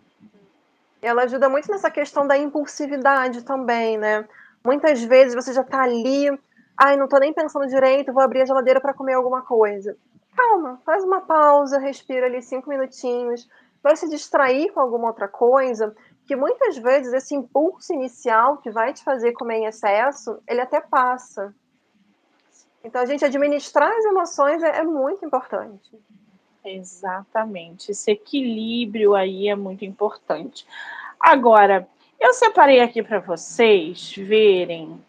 [1.01, 4.27] Ela ajuda muito nessa questão da impulsividade também, né?
[4.65, 6.29] Muitas vezes você já está ali,
[6.77, 9.97] ai, não estou nem pensando direito, vou abrir a geladeira para comer alguma coisa.
[10.37, 13.49] Calma, faz uma pausa, respira ali cinco minutinhos,
[13.83, 15.95] vai se distrair com alguma outra coisa,
[16.27, 20.81] que muitas vezes esse impulso inicial que vai te fazer comer em excesso, ele até
[20.81, 21.55] passa.
[22.83, 25.91] Então, a gente administrar as emoções é, é muito importante.
[26.65, 27.91] Exatamente.
[27.91, 30.67] Esse equilíbrio aí é muito importante.
[31.19, 31.89] Agora,
[32.21, 35.01] eu separei aqui para vocês verem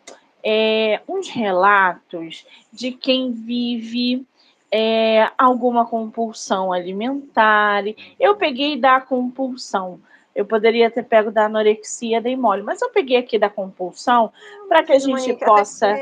[0.43, 4.25] é, uns relatos de quem vive
[4.71, 7.83] é, alguma compulsão alimentar.
[8.19, 9.99] Eu peguei da compulsão.
[10.35, 14.31] Eu poderia ter pego da anorexia, dei mole, mas eu peguei aqui da compulsão
[14.67, 15.95] para que a gente possa.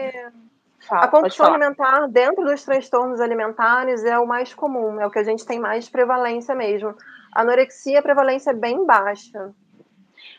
[0.88, 5.20] Fala, a compulsão alimentar dentro dos transtornos alimentares é o mais comum, é o que
[5.20, 6.96] a gente tem mais prevalência mesmo.
[7.34, 9.54] A anorexia, a prevalência é bem baixa.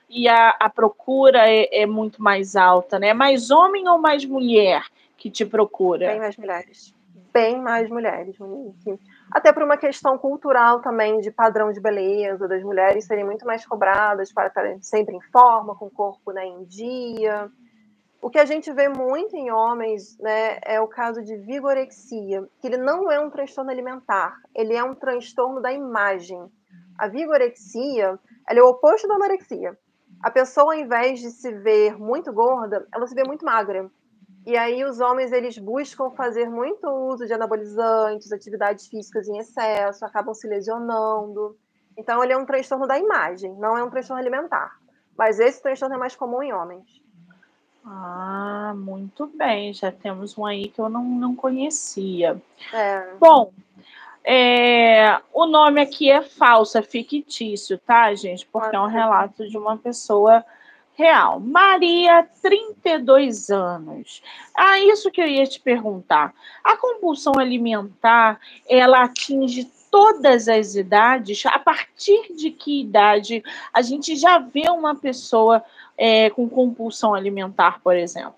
[0.08, 3.12] E a, a procura é, é, muito mais alta, né?
[3.12, 4.82] Mais homem ou mais mulher
[5.18, 6.06] que te procura?
[6.08, 6.94] Bem mais mulheres.
[7.30, 8.98] Bem mais mulheres, Monique.
[9.30, 13.66] Até por uma questão cultural também de padrão de beleza, das mulheres serem muito mais
[13.66, 17.50] cobradas para estarem sempre em forma, com o corpo né, em dia.
[18.20, 22.66] O que a gente vê muito em homens né, é o caso de vigorexia, que
[22.66, 26.50] ele não é um transtorno alimentar, ele é um transtorno da imagem.
[26.98, 29.78] A vigorexia é o oposto da anorexia.
[30.20, 33.88] A pessoa, ao invés de se ver muito gorda, ela se vê muito magra.
[34.44, 40.04] E aí os homens eles buscam fazer muito uso de anabolizantes, atividades físicas em excesso,
[40.04, 41.56] acabam se lesionando.
[41.96, 44.76] Então ele é um transtorno da imagem, não é um transtorno alimentar.
[45.16, 47.00] Mas esse transtorno é mais comum em homens.
[47.90, 49.72] Ah, muito bem.
[49.72, 52.40] Já temos um aí que eu não, não conhecia.
[52.72, 53.14] É.
[53.18, 53.50] Bom,
[54.22, 58.44] é, o nome aqui é falso, é fictício, tá, gente?
[58.46, 60.44] Porque é um relato de uma pessoa
[60.92, 61.40] real.
[61.40, 64.22] Maria, 32 anos.
[64.54, 66.34] Ah, isso que eu ia te perguntar.
[66.62, 71.46] A compulsão alimentar, ela atinge todas as idades?
[71.46, 75.64] A partir de que idade a gente já vê uma pessoa
[75.98, 78.34] é, com compulsão alimentar, por exemplo?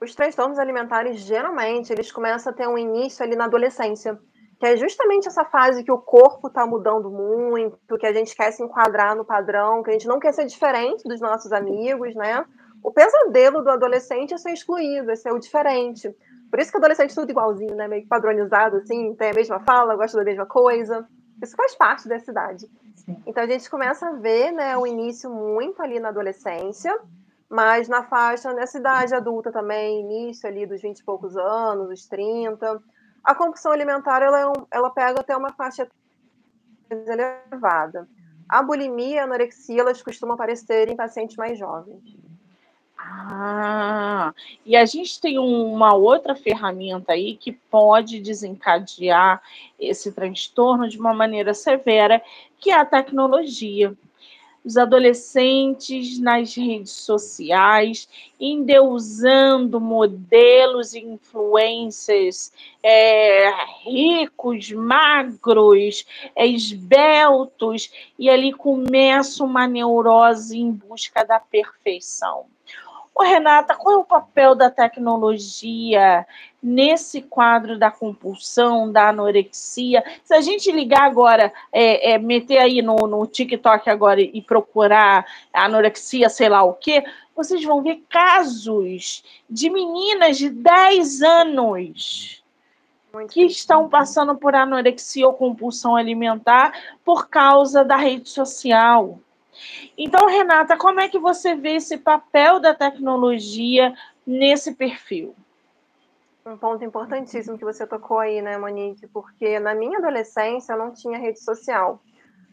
[0.00, 4.18] Os transtornos alimentares, geralmente, eles começam a ter um início ali na adolescência
[4.62, 8.52] que é justamente essa fase que o corpo está mudando muito, que a gente quer
[8.52, 12.44] se enquadrar no padrão, que a gente não quer ser diferente dos nossos amigos, né?
[12.80, 16.14] O pesadelo do adolescente é ser excluído, é ser o diferente.
[16.48, 17.88] Por isso que adolescente é tudo igualzinho, né?
[17.88, 21.08] Meio padronizado, assim, tem a mesma fala, gosta da mesma coisa.
[21.42, 22.70] Isso faz parte dessa idade.
[23.26, 26.96] Então a gente começa a ver né, o início muito ali na adolescência,
[27.48, 32.06] mas na faixa, nessa idade adulta também, início ali dos 20 e poucos anos, os
[32.06, 32.80] 30,
[33.24, 35.88] a compulsão alimentar ela, é um, ela pega até uma faixa
[36.90, 38.08] elevada.
[38.48, 42.16] A bulimia e a anorexia elas costumam aparecer em pacientes mais jovens.
[43.04, 44.32] Ah,
[44.64, 49.42] e a gente tem uma outra ferramenta aí que pode desencadear
[49.78, 52.22] esse transtorno de uma maneira severa,
[52.60, 53.96] que é a tecnologia
[54.64, 63.50] os adolescentes nas redes sociais, endeusando modelos e influências é,
[63.84, 72.46] ricos, magros, é, esbeltos, e ali começa uma neurose em busca da perfeição.
[73.14, 76.26] Ô, Renata, qual é o papel da tecnologia
[76.62, 80.02] nesse quadro da compulsão, da anorexia?
[80.24, 85.26] Se a gente ligar agora, é, é, meter aí no, no TikTok agora e procurar
[85.52, 87.04] anorexia, sei lá o quê,
[87.36, 92.42] vocês vão ver casos de meninas de 10 anos
[93.12, 96.72] Muito que estão passando por anorexia ou compulsão alimentar
[97.04, 99.18] por causa da rede social.
[99.96, 103.94] Então, Renata, como é que você vê esse papel da tecnologia
[104.26, 105.34] nesse perfil?
[106.44, 109.06] Um ponto importantíssimo que você tocou aí, né, Monique?
[109.06, 112.02] Porque na minha adolescência eu não tinha rede social.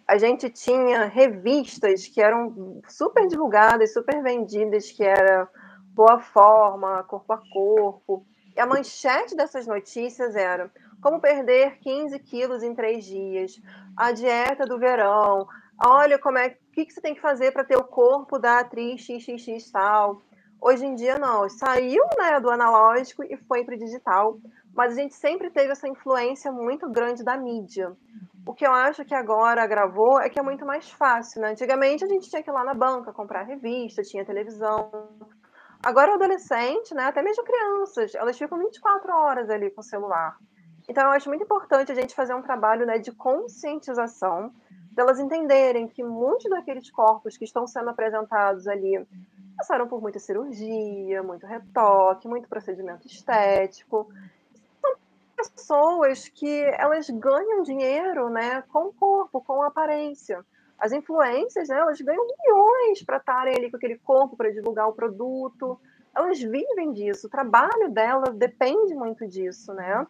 [0.08, 5.48] A gente tinha revistas que eram super divulgadas, super vendidas, que era
[5.94, 8.26] Boa Forma, Corpo a Corpo.
[8.56, 13.62] E a manchete dessas notícias era como perder 15 quilos em três dias,
[13.96, 15.48] a dieta do verão,
[15.84, 19.02] olha como é que, que você tem que fazer para ter o corpo da atriz
[19.02, 20.22] XXX tal.
[20.62, 21.50] Hoje em dia, não.
[21.50, 24.40] Saiu né, do analógico e foi para o digital.
[24.74, 27.96] Mas a gente sempre teve essa influência muito grande da mídia.
[28.46, 31.42] O que eu acho que agora agravou é que é muito mais fácil.
[31.42, 31.52] Né?
[31.52, 35.10] Antigamente, a gente tinha que ir lá na banca comprar revista, tinha televisão.
[35.84, 40.38] Agora, o adolescente, né, até mesmo crianças, elas ficam 24 horas ali com o celular.
[40.90, 44.52] Então, eu acho muito importante a gente fazer um trabalho né, de conscientização
[44.92, 49.06] delas entenderem que muitos daqueles corpos que estão sendo apresentados ali
[49.58, 54.10] passaram por muita cirurgia, muito retoque, muito procedimento estético.
[54.82, 54.96] São
[55.36, 60.46] pessoas que elas ganham dinheiro né, com o corpo, com a aparência.
[60.78, 64.94] As influências, né, elas ganham milhões para estarem ali com aquele corpo para divulgar o
[64.94, 65.80] produto.
[66.16, 70.08] Elas vivem disso, o trabalho delas depende muito disso, né?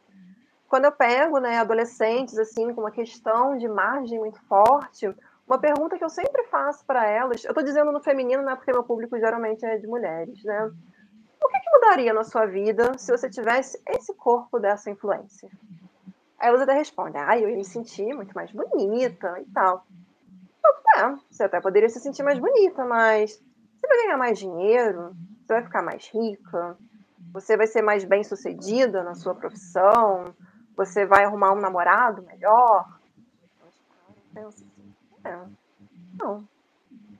[0.69, 5.13] Quando eu pego né, adolescentes assim com uma questão de margem muito forte,
[5.47, 8.71] uma pergunta que eu sempre faço para elas, eu estou dizendo no feminino, né, porque
[8.71, 10.71] meu público geralmente é de mulheres, né?
[11.41, 15.49] O que, que mudaria na sua vida se você tivesse esse corpo dessa influência?
[16.37, 19.85] Aí elas até respondem, ah, eu ia me sentir muito mais bonita e tal.
[20.63, 23.41] Eu, é, você até poderia se sentir mais bonita, mas
[23.75, 26.77] você vai ganhar mais dinheiro, você vai ficar mais rica,
[27.33, 30.35] você vai ser mais bem sucedida na sua profissão,
[30.79, 32.87] você vai arrumar um namorado melhor?
[35.25, 35.37] É,
[36.17, 36.47] não.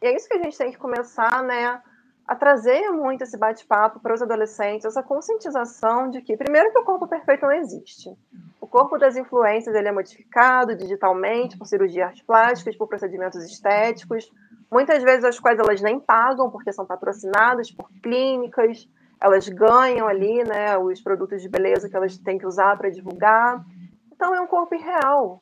[0.01, 1.81] E é isso que a gente tem que começar, né?
[2.25, 6.85] A trazer muito esse bate-papo para os adolescentes, essa conscientização de que, primeiro, que o
[6.85, 8.15] corpo perfeito não existe.
[8.61, 14.31] O corpo das influências ele é modificado digitalmente por cirurgias plásticas, por procedimentos estéticos,
[14.71, 18.87] muitas vezes as quais elas nem pagam porque são patrocinadas por clínicas,
[19.21, 23.63] elas ganham ali, né, os produtos de beleza que elas têm que usar para divulgar.
[24.11, 25.41] Então é um corpo irreal,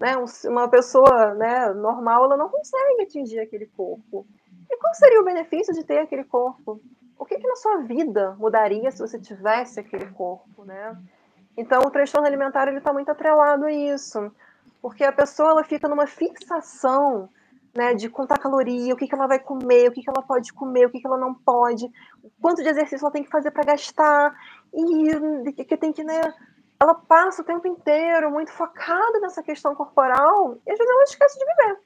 [0.00, 0.14] né?
[0.46, 4.26] Uma pessoa, né, normal, ela não consegue atingir aquele corpo.
[4.70, 6.80] E qual seria o benefício de ter aquele corpo?
[7.18, 10.96] O que, que na sua vida mudaria se você tivesse aquele corpo, né?
[11.56, 14.30] Então o transtorno alimentar ele está muito atrelado a isso,
[14.80, 17.28] porque a pessoa ela fica numa fixação
[17.78, 20.52] né, de contar caloria, o que, que ela vai comer, o que, que ela pode
[20.52, 21.88] comer, o que, que ela não pode,
[22.42, 24.34] quanto de exercício ela tem que fazer para gastar,
[24.74, 26.20] e que tem que, né,
[26.80, 31.38] ela passa o tempo inteiro muito focada nessa questão corporal, e às vezes ela esquece
[31.38, 31.78] de viver.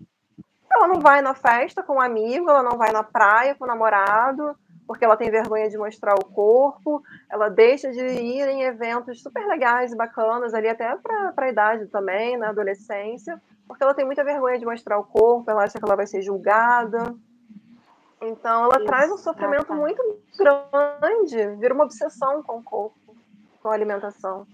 [0.74, 3.68] Ela não vai na festa com um amigo, ela não vai na praia com o
[3.68, 9.22] namorado, porque ela tem vergonha de mostrar o corpo, ela deixa de ir em eventos
[9.22, 14.04] super legais e bacanas, ali até para a idade também, na adolescência, porque ela tem
[14.04, 17.14] muita vergonha de mostrar o corpo, ela acha que ela vai ser julgada.
[18.20, 20.02] Então, ela Isso, traz um sofrimento muito
[20.38, 23.16] grande, vira uma obsessão com o corpo,
[23.60, 24.46] com a alimentação.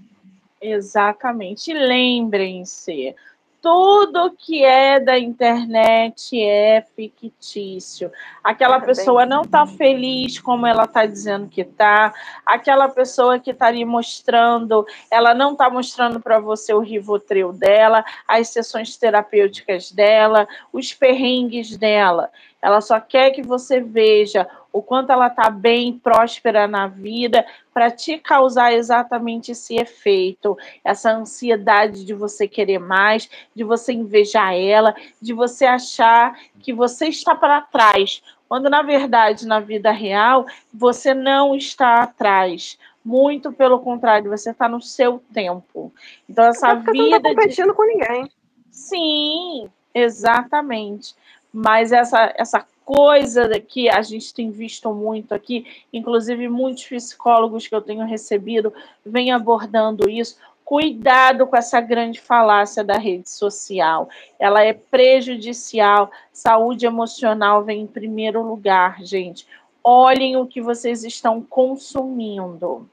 [0.60, 1.72] Exatamente.
[1.72, 3.14] Lembrem-se,
[3.60, 8.10] tudo que é da internet é fictício.
[8.42, 12.14] Aquela é pessoa não está feliz como ela está dizendo que está.
[12.46, 18.04] Aquela pessoa que está ali mostrando, ela não está mostrando para você o rivotril dela,
[18.26, 22.30] as sessões terapêuticas dela, os perrengues dela.
[22.60, 27.90] Ela só quer que você veja o quanto ela está bem, próspera na vida, para
[27.90, 34.94] te causar exatamente esse efeito, essa ansiedade de você querer mais, de você invejar ela,
[35.20, 41.12] de você achar que você está para trás, quando na verdade, na vida real, você
[41.12, 42.78] não está atrás.
[43.04, 45.92] Muito pelo contrário, você está no seu tempo.
[46.28, 46.92] Então, essa vida.
[46.92, 47.74] Você não está competindo de...
[47.74, 48.30] com ninguém.
[48.70, 51.14] Sim, exatamente.
[51.52, 57.74] Mas essa, essa coisa que a gente tem visto muito aqui, inclusive muitos psicólogos que
[57.74, 58.72] eu tenho recebido
[59.04, 60.38] vêm abordando isso.
[60.64, 64.08] Cuidado com essa grande falácia da rede social.
[64.38, 66.10] Ela é prejudicial.
[66.32, 69.46] Saúde emocional vem em primeiro lugar, gente.
[69.82, 72.88] Olhem o que vocês estão consumindo.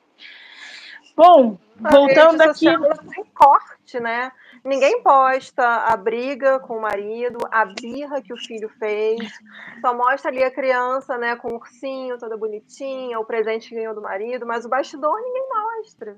[1.16, 2.66] Bom, voltando aqui.
[2.66, 4.32] Tem corte, né?
[4.66, 9.32] Ninguém posta a briga com o marido, a birra que o filho fez.
[9.80, 13.94] Só mostra ali a criança, né, com o ursinho, toda bonitinha, o presente que ganhou
[13.94, 16.18] do marido, mas o bastidor ninguém mostra.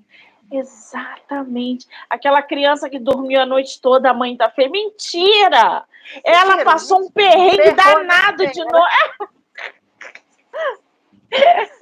[0.50, 1.88] Exatamente.
[2.10, 4.70] Aquela criança que dormiu a noite toda, a mãe tá feia.
[4.70, 5.84] Mentira!
[6.24, 9.37] Ela Mentira, passou um perrengue danado de novo.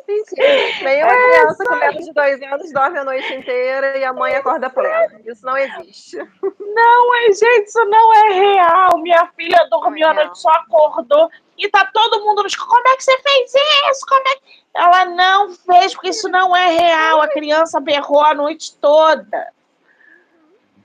[0.07, 0.83] Mentira.
[0.83, 4.35] Nenhuma é criança com menos de dois anos dorme a noite inteira e a mãe
[4.35, 5.21] acorda plena.
[5.25, 6.17] Isso não existe.
[6.59, 8.97] Não, é, gente, isso não é real.
[8.97, 12.55] Minha filha dormiu é a noite, só acordou e tá todo mundo nos.
[12.55, 13.53] Como é que você fez
[13.89, 14.05] isso?
[14.07, 14.65] Como é que...
[14.75, 17.21] Ela não fez, porque isso não é real.
[17.21, 19.53] A criança berrou a noite toda.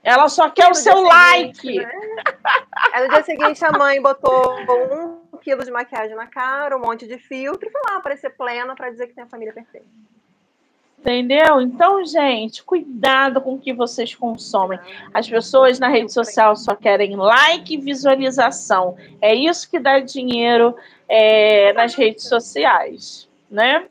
[0.03, 1.77] Ela só quer o seu like.
[1.77, 1.91] Né?
[3.01, 7.17] no dia seguinte, a mãe botou um quilo de maquiagem na cara, um monte de
[7.17, 9.87] filtro, e foi lá aparecer plena para dizer que tem a família perfeita.
[10.99, 11.59] Entendeu?
[11.59, 14.79] Então, gente, cuidado com o que vocês consomem.
[15.11, 18.95] As pessoas na rede social só querem like e visualização.
[19.19, 20.75] É isso que dá dinheiro
[21.09, 23.87] é, nas redes sociais, né?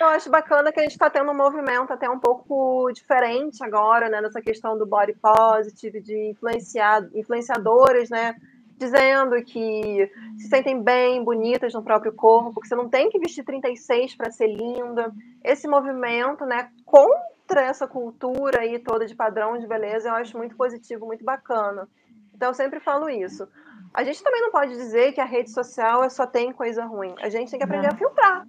[0.00, 4.08] Eu acho bacana que a gente está tendo um movimento até um pouco diferente agora,
[4.08, 4.20] né?
[4.20, 8.34] Nessa questão do body positive, de influenciar, influenciadores, né?
[8.80, 13.44] Dizendo que se sentem bem, bonitas no próprio corpo, que você não tem que vestir
[13.44, 15.12] 36 para ser linda.
[15.44, 20.56] Esse movimento, né, contra essa cultura aí toda de padrão de beleza, eu acho muito
[20.56, 21.86] positivo, muito bacana.
[22.34, 23.46] Então eu sempre falo isso.
[23.92, 27.14] A gente também não pode dizer que a rede social só tem coisa ruim.
[27.20, 27.94] A gente tem que aprender não.
[27.94, 28.46] a filtrar.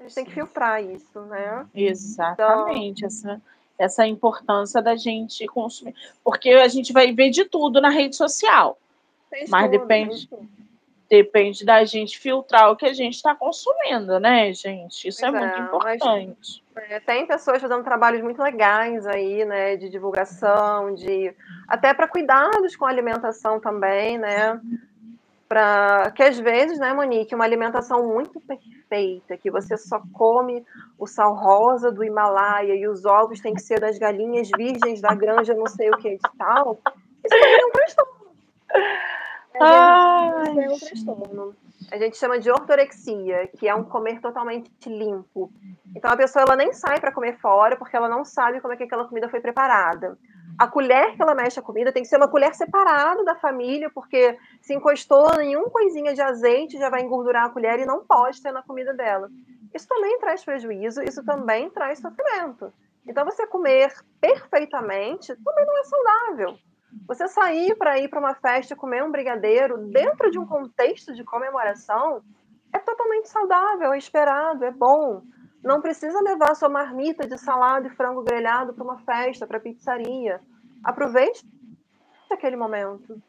[0.00, 1.64] A gente tem que filtrar isso, né?
[1.72, 3.04] Exatamente.
[3.04, 3.40] Então, essa
[3.80, 8.76] essa importância da gente consumir, porque a gente vai ver de tudo na rede social.
[9.48, 10.28] Mas depende,
[11.10, 15.08] depende da gente filtrar o que a gente está consumindo, né, gente?
[15.08, 16.62] Isso é, muito importante.
[16.74, 21.34] Mas, é, tem pessoas fazendo trabalhos muito legais aí, né, de divulgação, de
[21.66, 24.60] até para cuidados com a alimentação também, né?
[25.48, 30.64] Para que às vezes, né, Monique, uma alimentação muito perfeita, que você só come
[30.96, 35.12] o sal rosa do Himalaia e os ovos têm que ser das galinhas virgens da
[35.12, 36.78] granja, não sei o que de tal.
[37.24, 38.20] Isso é um transtorno.
[39.58, 41.56] A gente, é um transtorno.
[41.90, 45.50] A gente chama de ortorexia, que é um comer totalmente limpo.
[45.96, 48.76] Então a pessoa ela nem sai para comer fora porque ela não sabe como é
[48.76, 50.16] que aquela comida foi preparada.
[50.58, 53.90] A colher que ela mexe a comida tem que ser uma colher separada da família,
[53.90, 58.04] porque se encostou em uma coisinha de azeite já vai engordurar a colher e não
[58.04, 59.30] pode ter na comida dela.
[59.74, 62.72] Isso também traz prejuízo, isso também traz sofrimento.
[63.06, 66.58] Então você comer perfeitamente também não é saudável.
[67.06, 71.14] Você sair para ir para uma festa e comer um brigadeiro dentro de um contexto
[71.14, 72.22] de comemoração
[72.72, 75.22] é totalmente saudável, é esperado, é bom.
[75.62, 80.40] Não precisa levar sua marmita de salada e frango grelhado para uma festa, para pizzaria.
[80.82, 81.44] Aproveite
[82.30, 83.20] aquele momento.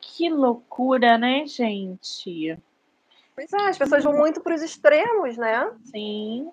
[0.00, 2.58] Que loucura, né, gente?
[3.34, 5.72] Pois é, as pessoas vão muito para os extremos, né?
[5.84, 6.50] Sim.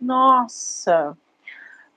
[0.00, 1.16] Nossa.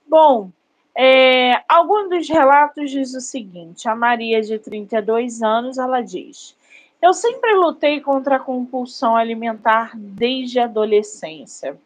[0.06, 0.52] Bom,
[0.96, 6.56] é, algum dos relatos diz o seguinte: a Maria, de 32 anos, ela diz:
[7.02, 11.76] Eu sempre lutei contra a compulsão alimentar desde a adolescência.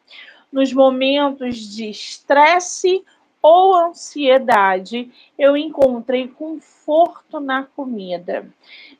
[0.52, 3.02] Nos momentos de estresse
[3.40, 8.48] ou ansiedade, eu encontrei conforto na comida.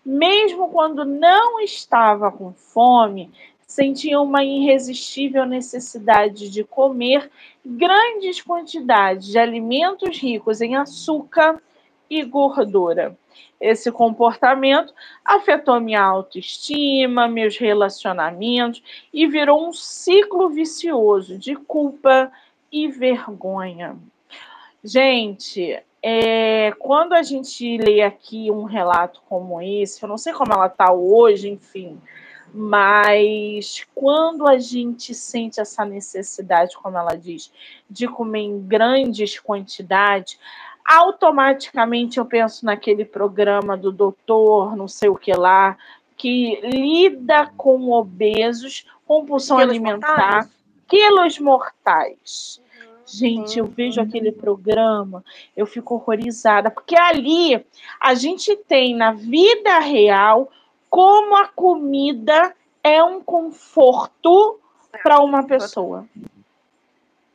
[0.04, 3.30] Mesmo quando não estava com fome,
[3.68, 7.30] sentia uma irresistível necessidade de comer
[7.64, 11.60] grandes quantidades de alimentos ricos em açúcar
[12.08, 13.16] e gordura.
[13.60, 22.32] Esse comportamento afetou minha autoestima, meus relacionamentos e virou um ciclo vicioso de culpa
[22.72, 23.96] e vergonha.
[24.82, 30.54] Gente, é, quando a gente lê aqui um relato como esse, eu não sei como
[30.54, 32.00] ela está hoje, enfim,
[32.52, 37.52] mas quando a gente sente essa necessidade, como ela diz,
[37.88, 40.38] de comer em grandes quantidades,
[40.88, 45.76] automaticamente eu penso naquele programa do doutor, não sei o que lá,
[46.16, 50.50] que lida com obesos, compulsão quilos alimentar, mortais.
[50.88, 52.60] quilos mortais.
[53.06, 55.24] Gente, eu vejo aquele programa,
[55.56, 57.64] eu fico horrorizada, porque ali
[57.98, 60.50] a gente tem na vida real
[60.90, 64.58] como a comida é um conforto
[65.02, 66.06] para uma pessoa.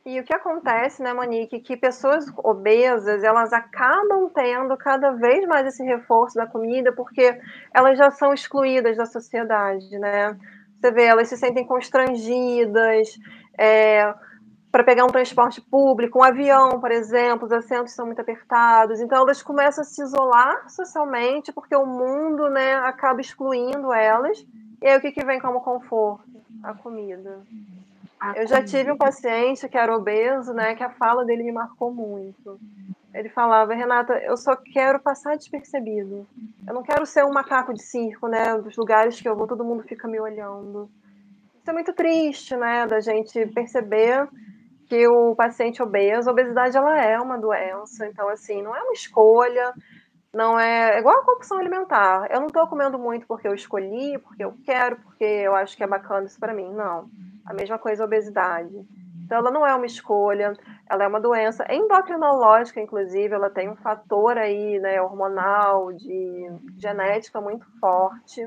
[0.06, 5.66] E o que acontece, né, Monique, que pessoas obesas, elas acabam tendo cada vez mais
[5.66, 7.40] esse reforço da comida, porque
[7.72, 10.36] elas já são excluídas da sociedade, né?
[10.78, 13.18] Você vê, elas se sentem constrangidas,
[13.56, 14.14] é,
[14.74, 19.18] para pegar um transporte público, um avião, por exemplo, os assentos são muito apertados, então
[19.22, 24.44] elas começam a se isolar socialmente, porque o mundo né, acaba excluindo elas,
[24.82, 26.24] e aí o que, que vem como conforto?
[26.60, 27.40] A comida.
[28.18, 28.46] A eu comida.
[28.48, 32.58] já tive um paciente que era obeso, né, que a fala dele me marcou muito.
[33.14, 36.26] Ele falava, Renata, eu só quero passar despercebido.
[36.66, 38.58] Eu não quero ser um macaco de circo, né?
[38.58, 40.90] Dos lugares que eu vou, todo mundo fica me olhando.
[41.60, 42.88] Isso é muito triste, né?
[42.88, 44.28] Da gente perceber
[44.94, 48.92] que o paciente obeso, a obesidade ela é uma doença, então assim, não é uma
[48.92, 49.74] escolha,
[50.32, 52.28] não é, é igual a compulsão alimentar.
[52.30, 55.82] Eu não estou comendo muito porque eu escolhi, porque eu quero, porque eu acho que
[55.82, 56.72] é bacana isso para mim.
[56.72, 57.08] Não.
[57.44, 58.72] A mesma coisa a obesidade.
[59.24, 60.52] Então ela não é uma escolha,
[60.88, 67.40] ela é uma doença endocrinológica, inclusive, ela tem um fator aí, né, hormonal, de genética
[67.40, 68.46] muito forte.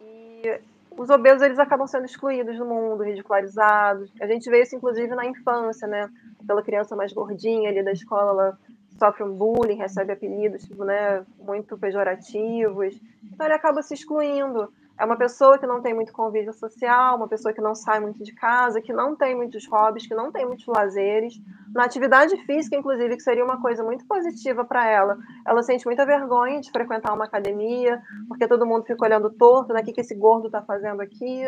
[0.00, 0.60] E
[0.96, 4.12] os obesos eles acabam sendo excluídos do mundo, ridicularizados.
[4.20, 6.10] A gente vê isso inclusive na infância, né?
[6.42, 8.58] Aquela criança mais gordinha ali da escola, ela
[8.98, 13.00] sofre um bullying, recebe apelidos tipo, né, muito pejorativos.
[13.32, 14.70] Então ele acaba se excluindo
[15.00, 18.22] é uma pessoa que não tem muito convívio social, uma pessoa que não sai muito
[18.22, 21.40] de casa, que não tem muitos hobbies, que não tem muitos lazeres.
[21.74, 26.04] Na atividade física, inclusive, que seria uma coisa muito positiva para ela, ela sente muita
[26.04, 27.98] vergonha de frequentar uma academia,
[28.28, 29.80] porque todo mundo fica olhando torto, né?
[29.80, 31.44] O que esse gordo está fazendo aqui?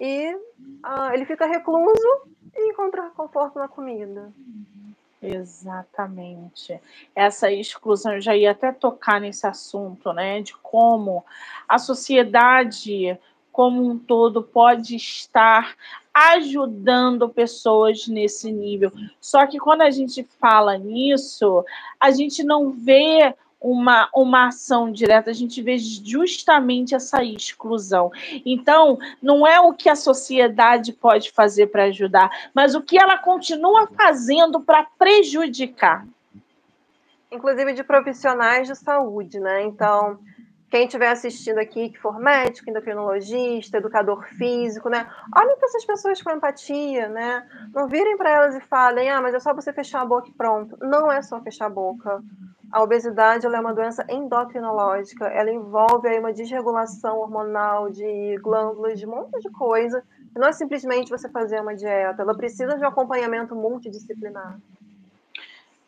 [0.00, 0.36] E
[0.82, 2.08] ah, ele fica recluso
[2.52, 4.32] e encontra conforto na comida.
[5.22, 6.80] Exatamente.
[7.14, 11.24] Essa exclusão, eu já ia até tocar nesse assunto, né, de como
[11.68, 13.18] a sociedade
[13.52, 15.76] como um todo pode estar
[16.12, 18.90] ajudando pessoas nesse nível.
[19.20, 21.64] Só que quando a gente fala nisso,
[22.00, 28.10] a gente não vê uma, uma ação direta, a gente vê justamente essa exclusão.
[28.44, 33.18] Então, não é o que a sociedade pode fazer para ajudar, mas o que ela
[33.18, 36.06] continua fazendo para prejudicar.
[37.30, 39.62] Inclusive de profissionais de saúde, né?
[39.62, 40.18] Então,
[40.72, 45.06] quem estiver assistindo aqui, que for médico, endocrinologista, educador físico, né?
[45.36, 47.46] Olhem para essas pessoas com empatia, né?
[47.72, 50.32] Não virem para elas e falem, ah, mas é só você fechar a boca e
[50.32, 50.76] pronto.
[50.80, 52.22] Não é só fechar a boca.
[52.72, 59.06] A obesidade é uma doença endocrinológica, ela envolve aí uma desregulação hormonal de glândulas, de
[59.06, 60.02] um monte de coisa.
[60.34, 64.58] Não é simplesmente você fazer uma dieta, ela precisa de um acompanhamento multidisciplinar.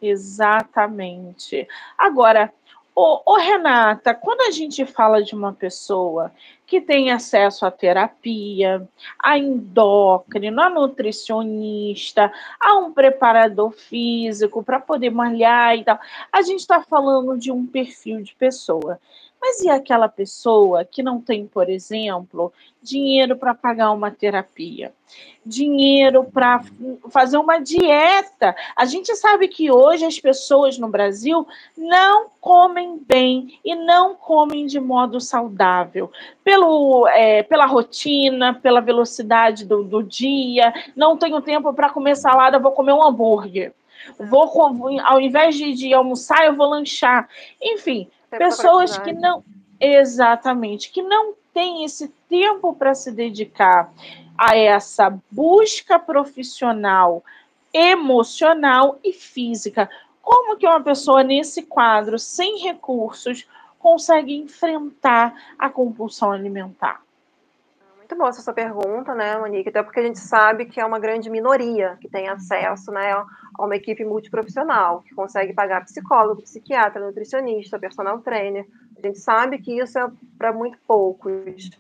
[0.03, 1.67] Exatamente.
[1.97, 2.53] Agora,
[2.97, 6.31] Ô, ô, Renata, quando a gente fala de uma pessoa
[6.67, 8.87] que tem acesso à terapia,
[9.19, 15.99] a endócrino, a nutricionista, a um preparador físico para poder malhar e tal,
[16.33, 18.99] a gente está falando de um perfil de pessoa.
[19.47, 22.51] Mas e aquela pessoa que não tem, por exemplo,
[22.83, 24.91] dinheiro para pagar uma terapia?
[25.47, 26.65] dinheiro para
[27.11, 28.57] fazer uma dieta.
[28.75, 34.65] A gente sabe que hoje as pessoas no Brasil não comem bem e não comem
[34.65, 36.11] de modo saudável.
[36.43, 42.59] Pelo, é, pela rotina, pela velocidade do, do dia, não tenho tempo para comer salada,
[42.59, 43.75] vou comer um hambúrguer.
[44.19, 44.51] Vou,
[45.05, 47.29] ao invés de, de almoçar, eu vou lanchar.
[47.61, 48.09] Enfim,
[48.39, 49.45] pessoas que não.
[49.81, 53.93] Exatamente, que não têm esse tempo para se dedicar
[54.37, 57.23] a essa busca profissional,
[57.73, 59.89] emocional e física.
[60.23, 63.47] Como que uma pessoa nesse quadro, sem recursos,
[63.79, 67.03] consegue enfrentar a compulsão alimentar?
[67.99, 69.69] Muito boa essa sua pergunta, né, Monique?
[69.69, 73.15] Até porque a gente sabe que é uma grande minoria que tem acesso né,
[73.59, 78.67] a uma equipe multiprofissional, que consegue pagar psicólogo, psiquiatra, nutricionista, personal trainer.
[78.97, 81.71] A gente sabe que isso é para muito poucos.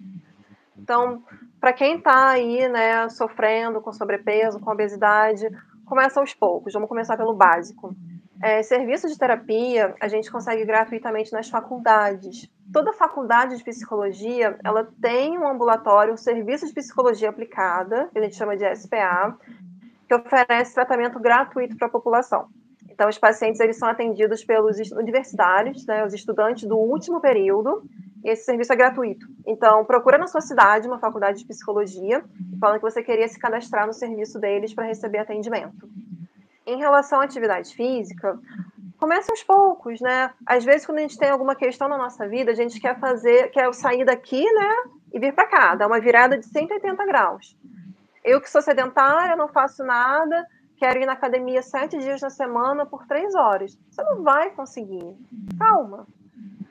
[0.78, 1.22] Então,
[1.60, 5.48] para quem está aí, né, sofrendo com sobrepeso, com obesidade,
[5.86, 6.72] começa aos poucos.
[6.72, 7.94] Vamos começar pelo básico.
[8.42, 12.50] É, serviço de terapia a gente consegue gratuitamente nas faculdades.
[12.72, 18.22] Toda faculdade de psicologia ela tem um ambulatório, um serviço de psicologia aplicada, que a
[18.22, 19.38] gente chama de SPA,
[20.08, 22.48] que oferece tratamento gratuito para a população.
[22.88, 27.82] Então, os pacientes eles são atendidos pelos universitários, né, os estudantes do último período,
[28.22, 29.26] esse serviço é gratuito.
[29.46, 32.24] Então, procura na sua cidade uma faculdade de psicologia,
[32.58, 35.88] falando que você queria se cadastrar no serviço deles para receber atendimento.
[36.66, 38.38] Em relação à atividade física,
[38.96, 40.30] comece aos poucos, né?
[40.46, 43.50] Às vezes, quando a gente tem alguma questão na nossa vida, a gente quer fazer,
[43.50, 44.70] quer sair daqui, né,
[45.12, 47.56] e vir para cá, dar uma virada de 180 graus.
[48.24, 50.46] Eu que sou sedentária, não faço nada,
[50.78, 53.78] quero ir na academia sete dias na semana por três horas.
[53.90, 55.14] Você não vai conseguir.
[55.58, 56.06] Calma.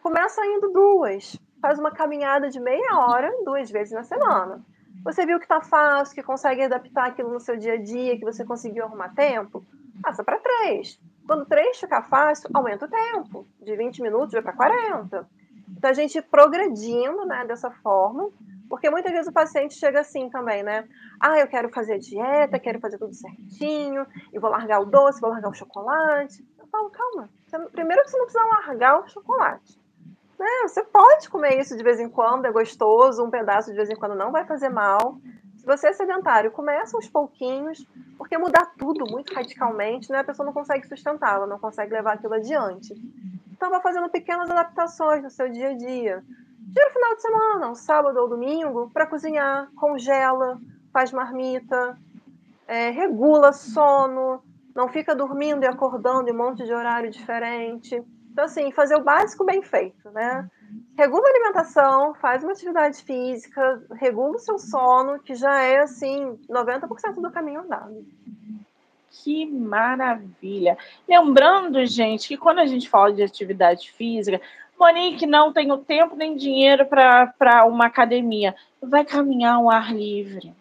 [0.02, 1.40] Começa indo duas.
[1.62, 4.62] Faz uma caminhada de meia hora, duas vezes na semana.
[5.04, 8.26] Você viu que está fácil, que consegue adaptar aquilo no seu dia a dia, que
[8.26, 9.64] você conseguiu arrumar tempo?
[10.02, 11.00] Passa para três.
[11.28, 13.48] Quando três ficar fácil, aumenta o tempo.
[13.62, 15.28] De 20 minutos vai para 40.
[15.78, 18.30] Então a gente progredindo né, dessa forma,
[18.70, 20.88] porque muitas vezes o paciente chega assim também, né?
[21.20, 25.30] Ah, eu quero fazer dieta, quero fazer tudo certinho, e vou largar o doce, vou
[25.30, 26.46] largar o chocolate.
[26.58, 27.30] Eu falo, calma.
[27.72, 29.82] primeiro você não precisa largar o chocolate.
[30.40, 33.90] É, você pode comer isso de vez em quando, é gostoso, um pedaço de vez
[33.90, 35.18] em quando não vai fazer mal.
[35.56, 37.88] Se você é sedentário, começa aos pouquinhos,
[38.18, 42.16] porque mudar tudo muito radicalmente, né, a pessoa não consegue sustentar, ela não consegue levar
[42.16, 42.94] aquilo adiante.
[43.50, 46.24] Então, vai fazendo pequenas adaptações no seu dia a dia.
[46.72, 50.60] Tira o final de semana, um sábado ou domingo, para cozinhar, congela,
[50.92, 51.98] faz marmita,
[52.68, 54.44] é, regula sono,
[54.76, 58.02] não fica dormindo e acordando em um monte de horário diferente.
[58.32, 60.50] Então, assim, fazer o básico bem feito, né?
[60.98, 66.40] Regula a alimentação, faz uma atividade física, regula o seu sono, que já é, assim,
[66.50, 68.04] 90% do caminho andado.
[69.12, 70.76] Que maravilha!
[71.08, 74.42] Lembrando, gente, que quando a gente fala de atividade física,
[74.80, 78.56] Monique, não tenho tempo nem dinheiro para uma academia.
[78.82, 80.54] Vai caminhar ao ar livre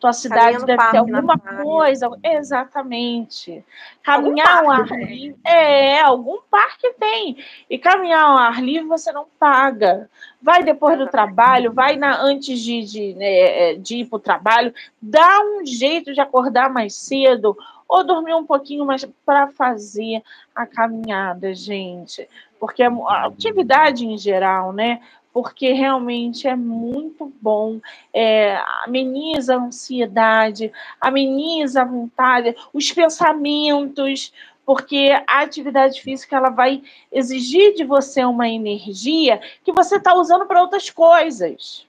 [0.00, 2.10] tua cidade deve ter alguma coisa.
[2.22, 3.64] Exatamente.
[4.02, 5.36] Caminhar ao ar livre.
[5.44, 7.36] É, algum parque tem.
[7.68, 10.08] E caminhar ao ar livre você não paga.
[10.40, 14.20] Vai depois do trabalho, vai na, antes de, de, né, é, de ir para o
[14.20, 17.56] trabalho, dá um jeito de acordar mais cedo
[17.88, 20.22] ou dormir um pouquinho mais para fazer
[20.54, 22.28] a caminhada, gente.
[22.60, 25.00] Porque a atividade em geral, né?
[25.32, 27.80] porque realmente é muito bom,
[28.12, 34.32] é, ameniza a ansiedade, ameniza a vontade, os pensamentos,
[34.66, 36.82] porque a atividade física ela vai
[37.12, 41.86] exigir de você uma energia que você está usando para outras coisas,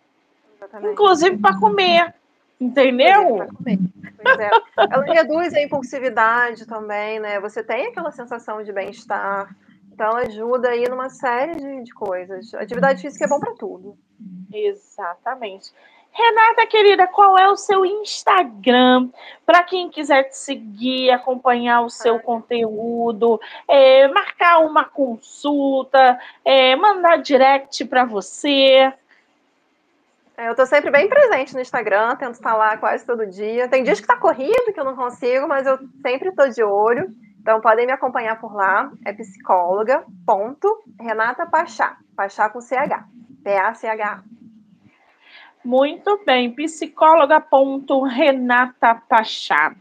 [0.56, 0.94] Exatamente.
[0.94, 2.14] inclusive para comer.
[2.60, 3.44] Entendeu?
[3.44, 4.50] É,
[4.92, 7.40] Ela reduz a impulsividade também, né?
[7.40, 9.56] Você tem aquela sensação de bem-estar,
[9.94, 12.54] então ajuda aí numa série de, de coisas.
[12.54, 13.98] Atividade física é bom para tudo.
[14.52, 15.72] Exatamente.
[16.12, 19.10] Renata, querida, qual é o seu Instagram?
[19.46, 27.18] Para quem quiser te seguir, acompanhar o seu conteúdo, é, marcar uma consulta, é, mandar
[27.18, 28.92] direct para você.
[30.40, 33.68] É, eu estou sempre bem presente no Instagram, tento estar lá quase todo dia.
[33.68, 37.14] Tem dias que está corrido, que eu não consigo, mas eu sempre estou de olho.
[37.42, 38.90] Então, podem me acompanhar por lá.
[39.04, 41.98] É psicóloga, ponto, Renata Pachá.
[42.16, 43.04] Pachá com CH.
[43.44, 44.24] P-A-C-H.
[45.62, 47.46] Muito bem, psicóloga
[48.10, 49.76] Renata Pachá.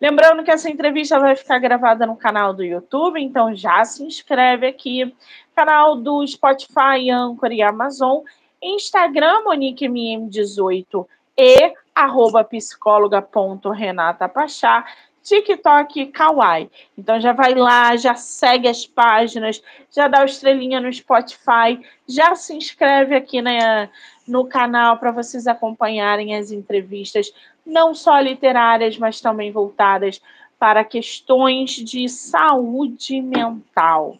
[0.00, 4.68] Lembrando que essa entrevista vai ficar gravada no canal do YouTube, então já se inscreve
[4.68, 5.12] aqui,
[5.52, 8.20] canal do Spotify, Anchor e Amazon,
[8.62, 11.06] Instagram MoniqueMM18
[11.36, 14.86] e arroba psicóloga.renatapachá.
[15.22, 16.70] TikTok Kawaii.
[16.96, 19.62] Então já vai lá, já segue as páginas,
[19.94, 23.90] já dá o estrelinha no Spotify, já se inscreve aqui na,
[24.26, 27.30] no canal para vocês acompanharem as entrevistas,
[27.66, 30.22] não só literárias, mas também voltadas
[30.58, 34.16] para questões de saúde mental.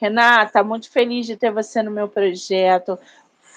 [0.00, 2.98] Renata, muito feliz de ter você no meu projeto.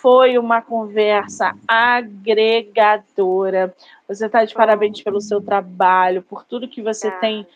[0.03, 3.73] Foi uma conversa agregadora.
[4.05, 7.47] Você está de parabéns pelo seu trabalho, por tudo que você tem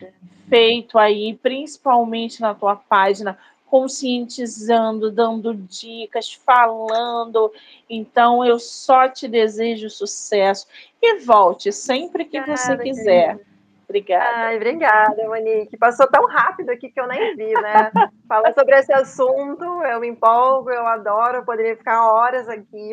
[0.47, 7.51] feito aí, principalmente na tua página, conscientizando, dando dicas, falando.
[7.89, 10.67] Então, eu só te desejo sucesso.
[11.01, 13.35] E volte sempre que você quiser.
[13.35, 13.46] Querida.
[13.89, 14.47] Obrigada.
[14.47, 15.77] Ai, obrigada, Monique.
[15.77, 17.89] Passou tão rápido aqui que eu nem vi, né?
[18.27, 22.91] Falar sobre esse assunto, eu me empolgo, eu adoro, eu poderia ficar horas aqui.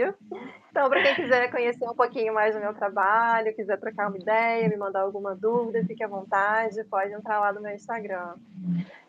[0.70, 4.68] Então, para quem quiser conhecer um pouquinho mais do meu trabalho, quiser trocar uma ideia,
[4.68, 8.34] me mandar alguma dúvida, fique à vontade, pode entrar lá no meu Instagram.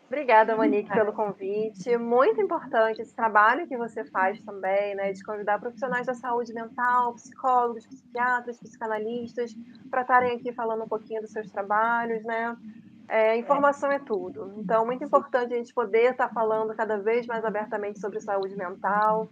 [0.06, 1.96] Obrigada, Monique, pelo convite.
[1.96, 7.14] Muito importante esse trabalho que você faz também, né, de convidar profissionais da saúde mental,
[7.14, 9.52] psicólogos, psiquiatras, psicanalistas,
[9.90, 12.56] para estarem aqui falando um pouquinho dos seus trabalhos, né?
[13.08, 14.54] É, informação é tudo.
[14.56, 19.28] Então, muito importante a gente poder estar falando cada vez mais abertamente sobre saúde mental.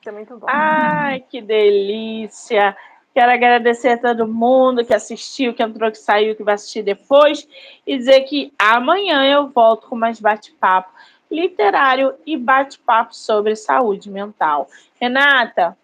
[0.00, 0.46] Isso é muito bom.
[0.48, 2.76] Ai, que delícia!
[3.14, 7.46] Quero agradecer a todo mundo que assistiu, que entrou, que saiu, que vai assistir depois.
[7.86, 10.90] E dizer que amanhã eu volto com mais bate-papo
[11.30, 14.68] literário e bate-papo sobre saúde mental.
[15.00, 15.76] Renata,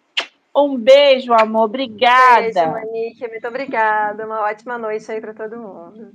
[0.55, 1.65] um beijo, amor.
[1.65, 2.41] Obrigada.
[2.41, 3.27] Beijo, Monique.
[3.27, 4.25] Muito obrigada.
[4.25, 6.11] Uma ótima noite aí para todo mundo.